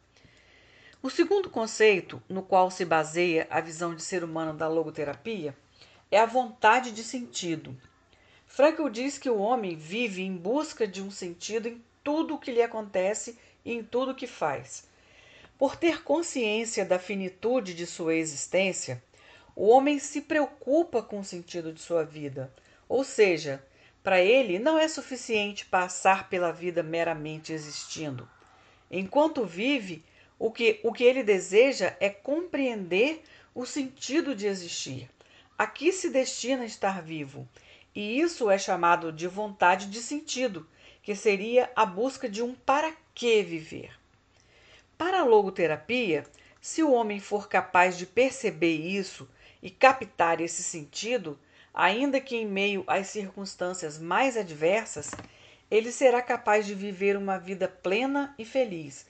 [1.01, 5.57] O segundo conceito no qual se baseia a visão de ser humano da logoterapia
[6.11, 7.77] é a vontade de sentido.
[8.49, 12.51] Frankl diz que o homem vive em busca de um sentido em tudo o que
[12.51, 14.89] lhe acontece e em tudo o que faz.
[15.59, 19.03] Por ter consciência da finitude de sua existência,
[19.55, 22.53] o homem se preocupa com o sentido de sua vida,
[22.89, 23.63] ou seja,
[24.03, 28.29] para ele não é suficiente passar pela vida meramente existindo.
[28.91, 30.03] Enquanto vive,
[30.39, 33.23] o que, o que ele deseja é compreender
[33.55, 35.11] o sentido de existir.
[35.59, 37.47] A que se destina estar vivo?
[38.01, 40.65] E isso é chamado de vontade de sentido,
[41.03, 43.91] que seria a busca de um para que viver.
[44.97, 46.25] Para a logoterapia,
[46.61, 49.29] se o homem for capaz de perceber isso
[49.61, 51.37] e captar esse sentido,
[51.75, 55.11] ainda que em meio às circunstâncias mais adversas,
[55.69, 59.09] ele será capaz de viver uma vida plena e feliz,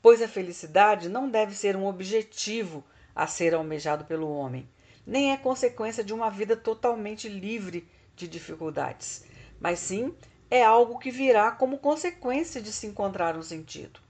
[0.00, 2.84] pois a felicidade não deve ser um objetivo
[3.16, 4.68] a ser almejado pelo homem,
[5.04, 7.84] nem é consequência de uma vida totalmente livre
[8.18, 9.24] de dificuldades,
[9.60, 10.14] mas sim
[10.50, 14.00] é algo que virá como consequência de se encontrar um sentido.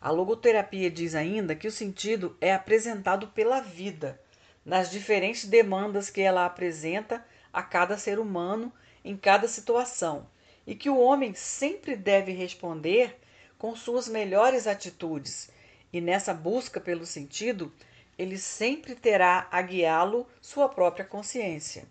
[0.00, 4.18] A logoterapia diz ainda que o sentido é apresentado pela vida,
[4.64, 8.72] nas diferentes demandas que ela apresenta a cada ser humano
[9.04, 10.26] em cada situação,
[10.66, 13.18] e que o homem sempre deve responder
[13.58, 15.50] com suas melhores atitudes,
[15.92, 17.72] e nessa busca pelo sentido,
[18.16, 21.84] ele sempre terá a guiá-lo sua própria consciência.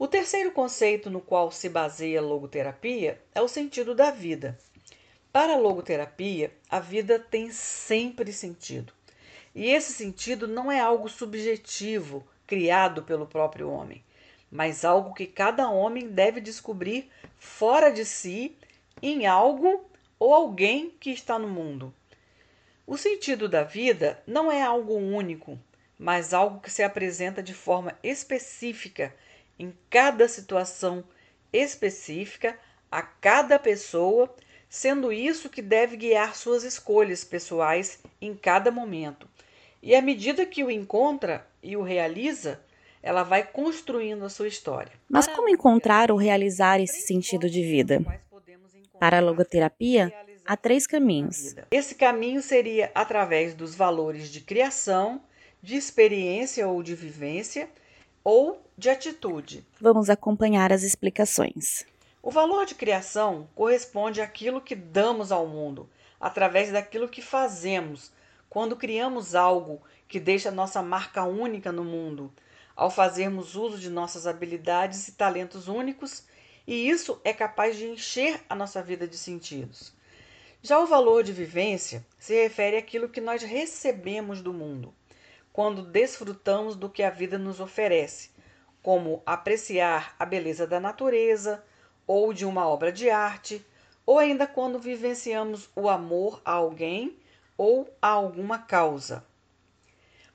[0.00, 4.58] O terceiro conceito no qual se baseia a logoterapia é o sentido da vida.
[5.30, 8.94] Para a logoterapia, a vida tem sempre sentido.
[9.54, 14.02] E esse sentido não é algo subjetivo, criado pelo próprio homem,
[14.50, 18.56] mas algo que cada homem deve descobrir fora de si,
[19.02, 19.84] em algo
[20.18, 21.92] ou alguém que está no mundo.
[22.86, 25.58] O sentido da vida não é algo único,
[25.98, 29.14] mas algo que se apresenta de forma específica
[29.60, 31.04] em cada situação
[31.52, 32.58] específica,
[32.90, 34.34] a cada pessoa,
[34.70, 39.28] sendo isso que deve guiar suas escolhas pessoais em cada momento.
[39.82, 42.58] E à medida que o encontra e o realiza,
[43.02, 44.92] ela vai construindo a sua história.
[45.06, 48.02] Mas como encontrar ou realizar esse sentido de vida?
[48.98, 50.10] Para a logoterapia,
[50.46, 51.54] há três caminhos.
[51.70, 55.20] Esse caminho seria através dos valores de criação,
[55.62, 57.68] de experiência ou de vivência,
[58.22, 59.66] ou de atitude.
[59.80, 61.84] Vamos acompanhar as explicações.
[62.22, 65.88] O valor de criação corresponde àquilo que damos ao mundo,
[66.20, 68.12] através daquilo que fazemos,
[68.48, 72.32] quando criamos algo que deixa nossa marca única no mundo,
[72.76, 76.24] ao fazermos uso de nossas habilidades e talentos únicos
[76.66, 79.92] e isso é capaz de encher a nossa vida de sentidos.
[80.62, 84.94] Já o valor de vivência se refere àquilo que nós recebemos do mundo,
[85.52, 88.30] quando desfrutamos do que a vida nos oferece,
[88.82, 91.62] como apreciar a beleza da natureza
[92.06, 93.64] ou de uma obra de arte,
[94.06, 97.16] ou ainda quando vivenciamos o amor a alguém
[97.56, 99.24] ou a alguma causa.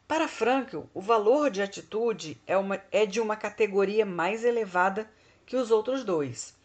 [0.08, 5.10] Para Frankl, o valor de atitude é, uma, é de uma categoria mais elevada
[5.46, 6.56] que os outros dois,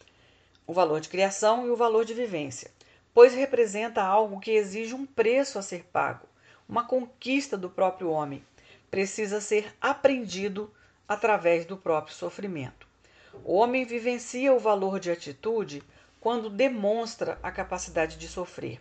[0.67, 2.71] o valor de criação e o valor de vivência,
[3.15, 6.29] pois representa algo que exige um preço a ser pago,
[6.71, 8.43] uma conquista do próprio homem,
[8.91, 10.73] precisa ser aprendido
[11.07, 12.87] através do próprio sofrimento.
[13.45, 15.83] O homem vivencia o valor de atitude
[16.21, 18.81] quando demonstra a capacidade de sofrer,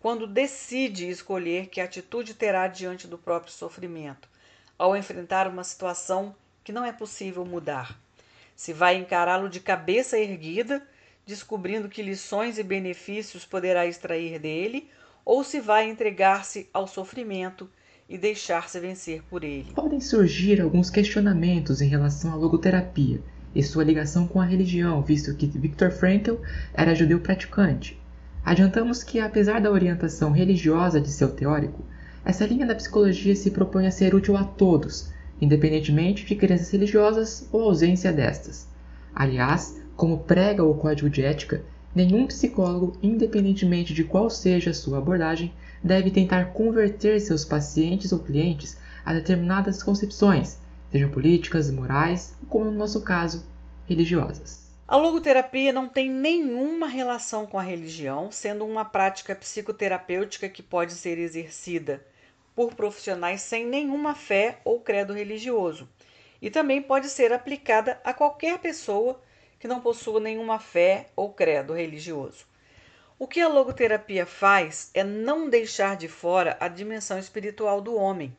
[0.00, 4.28] quando decide escolher que atitude terá diante do próprio sofrimento,
[4.76, 7.96] ao enfrentar uma situação que não é possível mudar
[8.58, 10.84] se vai encará-lo de cabeça erguida,
[11.24, 14.90] descobrindo que lições e benefícios poderá extrair dele,
[15.28, 17.68] ou se vai entregar-se ao sofrimento
[18.08, 19.66] e deixar-se vencer por ele.
[19.74, 23.20] Podem surgir alguns questionamentos em relação à logoterapia
[23.54, 26.36] e sua ligação com a religião, visto que Viktor Frankl
[26.72, 28.00] era judeu praticante.
[28.42, 31.84] Adiantamos que, apesar da orientação religiosa de seu teórico,
[32.24, 35.12] essa linha da psicologia se propõe a ser útil a todos,
[35.42, 38.66] independentemente de crenças religiosas ou ausência destas.
[39.14, 41.60] Aliás, Como prega o código de ética,
[41.94, 48.18] nenhum psicólogo, independentemente de qual seja a sua abordagem, deve tentar converter seus pacientes ou
[48.18, 50.58] clientes a determinadas concepções,
[50.90, 53.46] sejam políticas, morais, como no nosso caso,
[53.88, 54.68] religiosas.
[54.86, 60.92] A logoterapia não tem nenhuma relação com a religião, sendo uma prática psicoterapêutica que pode
[60.92, 62.02] ser exercida
[62.54, 65.88] por profissionais sem nenhuma fé ou credo religioso,
[66.40, 69.20] e também pode ser aplicada a qualquer pessoa
[69.58, 72.46] que não possua nenhuma fé ou credo religioso.
[73.18, 78.36] O que a logoterapia faz é não deixar de fora a dimensão espiritual do homem,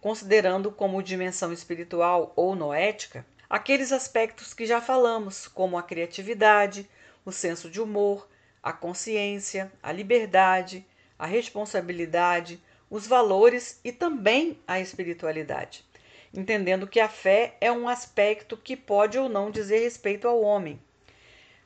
[0.00, 6.88] considerando como dimensão espiritual ou noética aqueles aspectos que já falamos, como a criatividade,
[7.24, 8.28] o senso de humor,
[8.62, 10.84] a consciência, a liberdade,
[11.16, 12.60] a responsabilidade,
[12.90, 15.84] os valores e também a espiritualidade,
[16.32, 20.80] entendendo que a fé é um aspecto que pode ou não dizer respeito ao homem.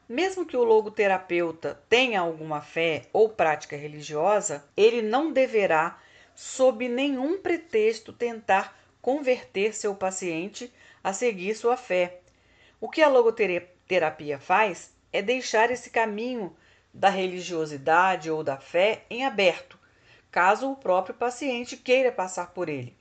[0.08, 6.00] Mesmo que o logoterapeuta tenha alguma fé ou prática religiosa, ele não deverá,
[6.34, 12.18] sob nenhum pretexto, tentar converter seu paciente a seguir sua fé.
[12.80, 16.56] O que a logoterapia faz é deixar esse caminho
[16.92, 19.78] da religiosidade ou da fé em aberto,
[20.30, 22.96] caso o próprio paciente queira passar por ele,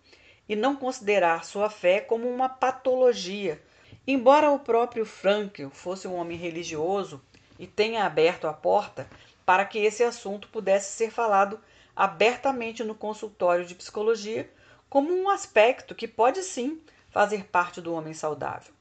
[0.49, 3.61] e não considerar sua fé como uma patologia.
[4.07, 7.21] Embora o próprio Frankl fosse um homem religioso
[7.59, 9.07] e tenha aberto a porta
[9.45, 11.59] para que esse assunto pudesse ser falado
[11.95, 14.51] abertamente no consultório de psicologia
[14.89, 16.81] como um aspecto que pode sim
[17.11, 18.73] fazer parte do homem saudável.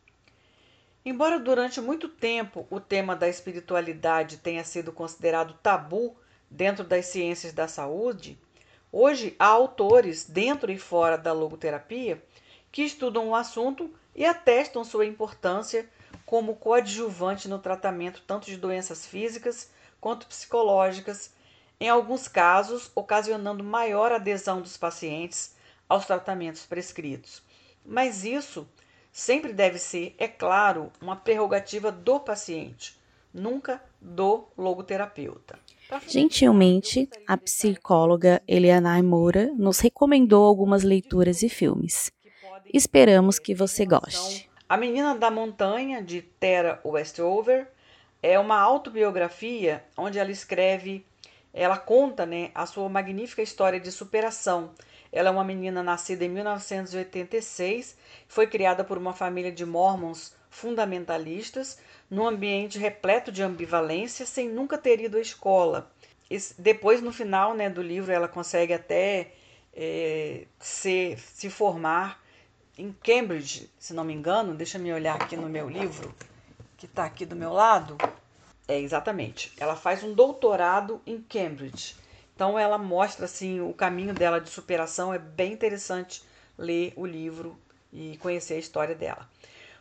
[1.05, 6.17] Embora durante muito tempo o tema da espiritualidade tenha sido considerado tabu
[6.51, 8.39] dentro das ciências da saúde,
[8.93, 12.23] hoje há autores dentro e fora da logoterapia
[12.71, 15.89] que estudam o assunto e atestam sua importância
[16.27, 19.71] como coadjuvante no tratamento tanto de doenças físicas
[20.01, 21.33] quanto psicológicas,
[21.81, 25.55] em alguns casos ocasionando maior adesão dos pacientes
[25.89, 27.43] aos tratamentos prescritos.
[27.85, 28.69] Mas isso
[29.11, 32.99] sempre deve ser, é claro, uma prerrogativa do paciente,
[33.33, 35.59] nunca do logoterapeuta.
[36.07, 42.11] Gentilmente, a psicóloga Eliana Moura nos recomendou algumas leituras e filmes.
[42.73, 44.51] Esperamos que você goste.
[44.69, 47.69] A Menina da Montanha, de Tara Westover,
[48.23, 51.05] é uma autobiografia onde ela escreve,
[51.55, 54.71] ela conta né, a sua magnífica história de superação
[55.11, 61.79] ela é uma menina nascida em 1986, foi criada por uma família de mormons fundamentalistas,
[62.11, 65.91] num ambiente repleto de ambivalência, sem nunca ter ido à escola.
[66.31, 69.33] E depois, no final né, do livro, ela consegue até
[69.73, 72.23] é, se, se formar
[72.77, 74.55] em Cambridge, se não me engano.
[74.55, 76.15] Deixa eu olhar aqui no meu livro,
[76.77, 77.97] que está aqui do meu lado.
[78.67, 79.53] É, exatamente.
[79.59, 81.97] Ela faz um doutorado em Cambridge.
[82.35, 86.23] Então ela mostra assim o caminho dela de superação, é bem interessante
[86.57, 87.59] ler o livro
[87.93, 89.29] e conhecer a história dela.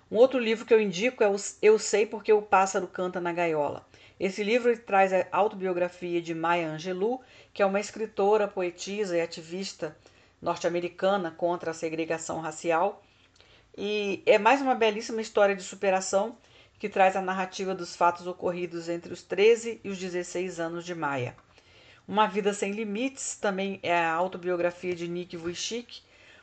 [0.09, 1.27] Um outro livro que eu indico é
[1.61, 3.85] Eu Sei Porque o Pássaro Canta na Gaiola.
[4.17, 7.21] Esse livro traz a autobiografia de Maya Angelou,
[7.53, 9.97] que é uma escritora, poetisa e ativista
[10.41, 13.03] norte-americana contra a segregação racial.
[13.77, 16.37] E é mais uma belíssima história de superação
[16.79, 20.95] que traz a narrativa dos fatos ocorridos entre os 13 e os 16 anos de
[20.95, 21.35] Maia.
[22.07, 26.01] Uma Vida Sem Limites também é a autobiografia de Nick Vujicic,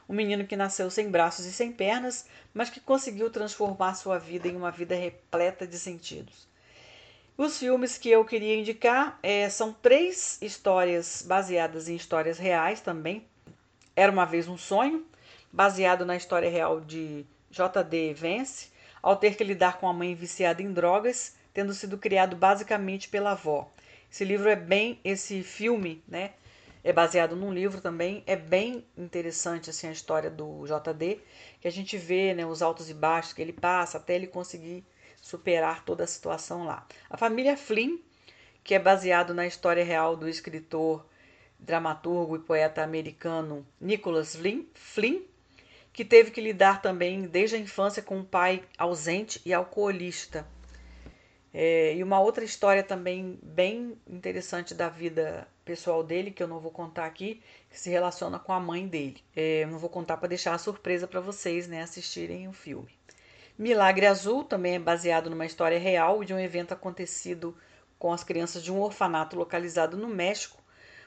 [0.09, 4.49] um menino que nasceu sem braços e sem pernas, mas que conseguiu transformar sua vida
[4.49, 6.47] em uma vida repleta de sentidos.
[7.37, 13.27] Os filmes que eu queria indicar é, são três histórias baseadas em histórias reais também.
[13.97, 15.05] Era uma vez um sonho,
[15.53, 18.15] baseado na história real de J.D.
[18.15, 18.69] Vance,
[19.03, 23.33] ao ter que lidar com a mãe viciada em drogas, tendo sido criado basicamente pela
[23.33, 23.69] avó.
[24.11, 26.33] Esse livro é bem, esse filme, né?
[26.85, 31.19] É baseado num livro também, é bem interessante assim a história do JD,
[31.59, 34.85] que a gente vê, né, os altos e baixos que ele passa até ele conseguir
[35.21, 36.87] superar toda a situação lá.
[37.09, 37.97] A família Flynn,
[38.63, 41.07] que é baseado na história real do escritor,
[41.59, 45.23] dramaturgo e poeta americano Nicholas Flynn, Flynn
[45.95, 50.45] que teve que lidar também desde a infância com um pai ausente e alcoolista.
[51.53, 56.61] É, e uma outra história também bem interessante da vida pessoal dele, que eu não
[56.61, 59.23] vou contar aqui, que se relaciona com a mãe dele.
[59.35, 62.91] É, não vou contar para deixar a surpresa para vocês né, assistirem o filme.
[63.57, 67.57] Milagre Azul também é baseado numa história real de um evento acontecido
[67.99, 70.63] com as crianças de um orfanato localizado no México.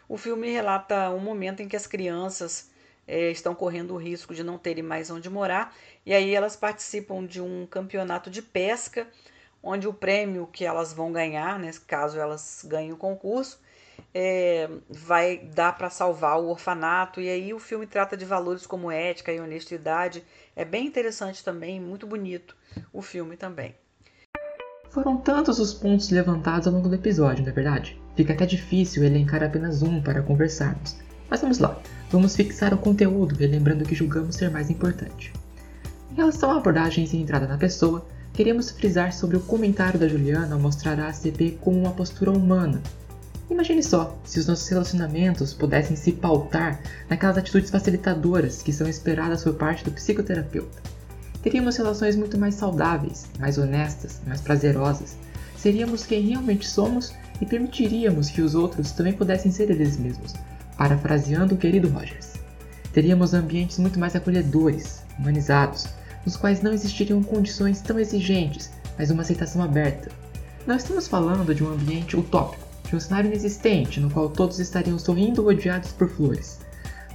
[0.07, 2.71] O filme relata um momento em que as crianças
[3.05, 7.25] é, estão correndo o risco de não terem mais onde morar, e aí elas participam
[7.25, 9.07] de um campeonato de pesca
[9.61, 13.59] onde o prêmio que elas vão ganhar, nesse caso elas ganhem o concurso,
[14.13, 17.21] é, vai dar para salvar o orfanato.
[17.21, 20.23] E aí o filme trata de valores como ética e honestidade.
[20.55, 22.55] É bem interessante também, muito bonito
[22.91, 23.75] o filme também.
[24.89, 28.01] Foram tantos os pontos levantados ao longo do episódio, não é verdade?
[28.15, 30.97] Fica até difícil elencar apenas um para conversarmos.
[31.29, 31.79] Mas vamos lá,
[32.09, 35.33] vamos fixar o conteúdo, relembrando o que julgamos ser mais importante.
[36.11, 40.59] Em relação à abordagem centrada na pessoa, queremos frisar sobre o comentário da Juliana ao
[40.59, 42.81] mostrar a ACP como uma postura humana.
[43.49, 49.43] Imagine só se os nossos relacionamentos pudessem se pautar naquelas atitudes facilitadoras que são esperadas
[49.43, 50.81] por parte do psicoterapeuta.
[51.41, 55.15] Teríamos relações muito mais saudáveis, mais honestas, mais prazerosas.
[55.55, 60.33] Seríamos quem realmente somos e permitiríamos que os outros também pudessem ser eles mesmos,
[60.77, 62.33] parafraseando o querido Rogers.
[62.91, 65.87] Teríamos ambientes muito mais acolhedores, humanizados,
[66.25, 70.11] nos quais não existiriam condições tão exigentes, mas uma aceitação aberta.
[70.65, 74.97] Não estamos falando de um ambiente utópico, de um cenário inexistente no qual todos estariam
[74.97, 76.59] sorrindo rodeados por flores.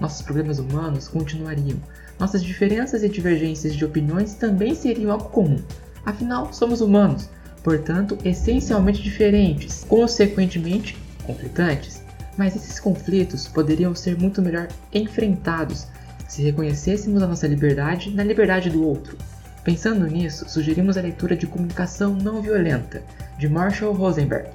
[0.01, 1.79] Nossos problemas humanos continuariam,
[2.18, 5.61] nossas diferenças e divergências de opiniões também seriam algo comum.
[6.05, 7.29] Afinal, somos humanos,
[7.62, 12.03] portanto, essencialmente diferentes, consequentemente conflitantes.
[12.37, 15.87] Mas esses conflitos poderiam ser muito melhor enfrentados
[16.29, 19.18] se reconhecêssemos a nossa liberdade na liberdade do outro.
[19.64, 23.03] Pensando nisso, sugerimos a leitura de Comunicação Não Violenta,
[23.39, 24.49] de Marshall Rosenberg.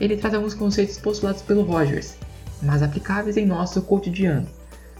[0.00, 2.16] Ele traz alguns conceitos postulados pelo Rogers,
[2.62, 4.46] mas aplicáveis em nosso cotidiano.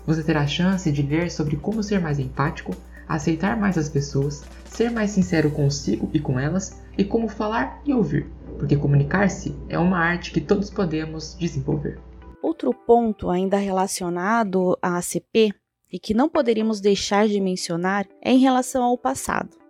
[0.07, 2.75] Você terá a chance de ler sobre como ser mais empático,
[3.09, 7.93] aceitar mais as pessoas, ser mais sincero consigo e com elas, e como falar e
[7.93, 8.27] ouvir,
[8.59, 11.99] porque comunicar-se é uma arte que todos podemos desenvolver.
[12.43, 15.53] Outro ponto ainda relacionado à ACP
[15.91, 19.64] e que não poderíamos deixar de mencionar é em relação ao passado.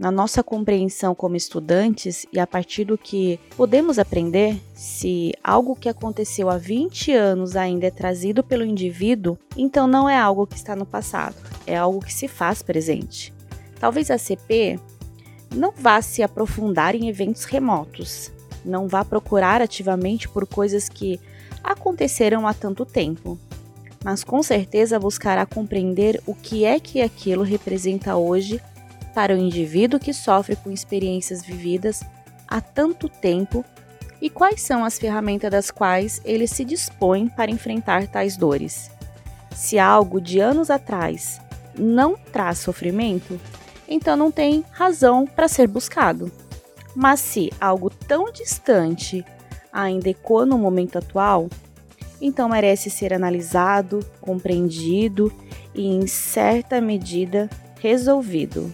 [0.00, 5.90] Na nossa compreensão como estudantes e a partir do que podemos aprender, se algo que
[5.90, 10.74] aconteceu há 20 anos ainda é trazido pelo indivíduo, então não é algo que está
[10.74, 11.36] no passado,
[11.66, 13.30] é algo que se faz presente.
[13.78, 14.80] Talvez a CP
[15.54, 18.32] não vá se aprofundar em eventos remotos,
[18.64, 21.20] não vá procurar ativamente por coisas que
[21.62, 23.38] aconteceram há tanto tempo,
[24.02, 28.62] mas com certeza buscará compreender o que é que aquilo representa hoje
[29.14, 32.02] para o indivíduo que sofre com experiências vividas
[32.46, 33.64] há tanto tempo
[34.20, 38.90] e quais são as ferramentas das quais ele se dispõe para enfrentar tais dores.
[39.54, 41.40] Se algo de anos atrás
[41.78, 43.40] não traz sofrimento,
[43.88, 46.30] então não tem razão para ser buscado.
[46.94, 49.24] Mas se algo tão distante
[49.72, 51.48] ainda ecoa no momento atual,
[52.20, 55.32] então merece ser analisado, compreendido
[55.74, 57.48] e, em certa medida,
[57.80, 58.72] resolvido.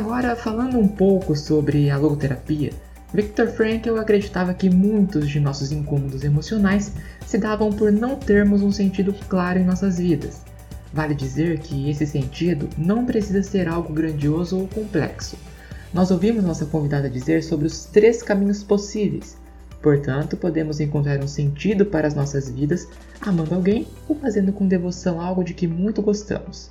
[0.00, 2.72] Agora, falando um pouco sobre a logoterapia,
[3.12, 6.94] Viktor Frankl acreditava que muitos de nossos incômodos emocionais
[7.26, 10.40] se davam por não termos um sentido claro em nossas vidas.
[10.90, 15.36] Vale dizer que esse sentido não precisa ser algo grandioso ou complexo.
[15.92, 19.36] Nós ouvimos nossa convidada dizer sobre os três caminhos possíveis,
[19.82, 22.88] Portanto, podemos encontrar um sentido para as nossas vidas
[23.20, 26.70] amando alguém ou fazendo com devoção algo de que muito gostamos.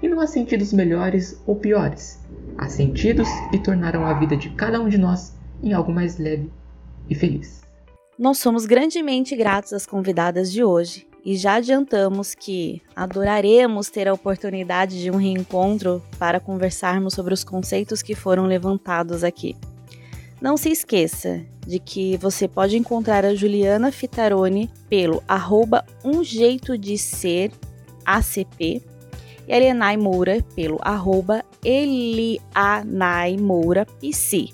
[0.00, 2.20] E não há sentidos melhores ou piores.
[2.56, 6.50] Há sentidos que tornarão a vida de cada um de nós em algo mais leve
[7.10, 7.62] e feliz.
[8.18, 14.14] Nós somos grandemente gratos às convidadas de hoje e já adiantamos que adoraremos ter a
[14.14, 19.56] oportunidade de um reencontro para conversarmos sobre os conceitos que foram levantados aqui.
[20.40, 26.78] Não se esqueça de que você pode encontrar a Juliana Fitarone pelo arroba um jeito
[26.78, 27.50] de ser
[28.06, 28.82] ACP
[29.48, 34.48] e Elianai Moura pelo arroba Elianai Moura PC.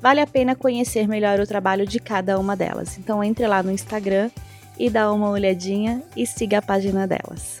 [0.00, 2.98] Vale a pena conhecer melhor o trabalho de cada uma delas.
[2.98, 4.30] Então entre lá no Instagram
[4.78, 7.60] e dá uma olhadinha e siga a página delas.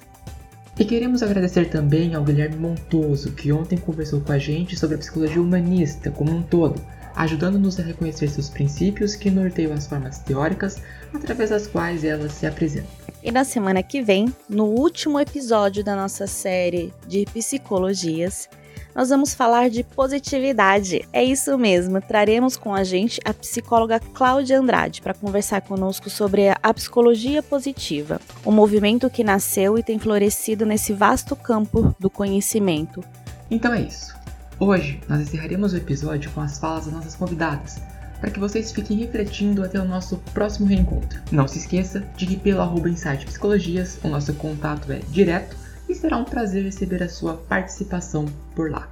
[0.78, 4.98] E queremos agradecer também ao Guilherme Montoso, que ontem conversou com a gente sobre a
[4.98, 6.80] psicologia humanista como um todo
[7.14, 10.80] ajudando-nos a reconhecer seus princípios que norteiam as formas teóricas
[11.12, 13.01] através das quais elas se apresentam.
[13.22, 18.48] E na semana que vem, no último episódio da nossa série de psicologias,
[18.92, 21.06] nós vamos falar de positividade.
[21.12, 26.48] É isso mesmo, traremos com a gente a psicóloga Cláudia Andrade para conversar conosco sobre
[26.48, 33.04] a psicologia positiva, um movimento que nasceu e tem florescido nesse vasto campo do conhecimento.
[33.48, 34.14] Então é isso.
[34.58, 37.80] Hoje nós encerraremos o episódio com as falas das nossas convidadas,
[38.22, 41.20] para que vocês fiquem refletindo até o nosso próximo reencontro.
[41.32, 45.56] Não se esqueça de que pelo arroba Insight Psicologias o nosso contato é direto
[45.88, 48.88] e será um prazer receber a sua participação por lá.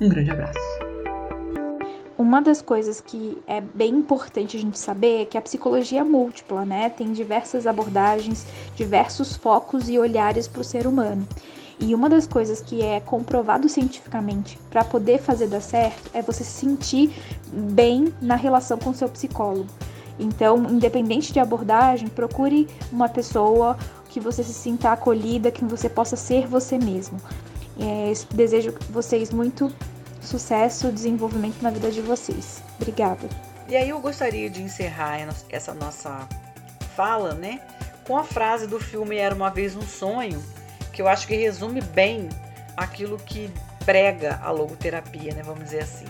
[0.00, 0.58] Um grande abraço.
[2.18, 6.04] uma das coisas que é bem importante a gente saber é que a psicologia é
[6.04, 6.90] múltipla, né?
[6.90, 11.26] Tem diversas abordagens, diversos focos e olhares para o ser humano.
[11.82, 16.44] E uma das coisas que é comprovado cientificamente para poder fazer dar certo é você
[16.44, 17.12] se sentir
[17.52, 19.66] bem na relação com seu psicólogo.
[20.16, 23.76] Então, independente de abordagem, procure uma pessoa
[24.10, 27.20] que você se sinta acolhida, que você possa ser você mesmo.
[27.76, 29.68] É, desejo vocês muito
[30.20, 32.62] sucesso desenvolvimento na vida de vocês.
[32.80, 33.28] Obrigada.
[33.68, 35.18] E aí eu gostaria de encerrar
[35.50, 36.28] essa nossa
[36.94, 37.60] fala, né,
[38.06, 40.40] com a frase do filme Era uma vez um sonho,
[40.92, 42.28] que eu acho que resume bem
[42.76, 43.50] aquilo que
[43.84, 46.06] prega a logoterapia, né, vamos dizer assim.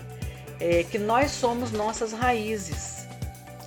[0.59, 3.07] É que nós somos nossas raízes,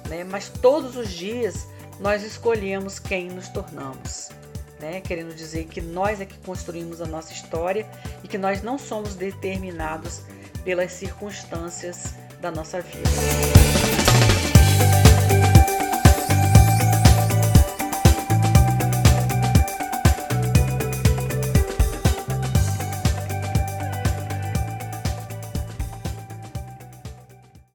[0.08, 1.66] né, mas todos os dias
[1.98, 4.30] nós escolhemos quem nos tornamos.
[4.78, 5.00] Né?
[5.00, 7.86] Querendo dizer que nós é que construímos a nossa história
[8.22, 10.22] e que nós não somos determinados
[10.64, 14.05] pelas circunstâncias da nossa vida.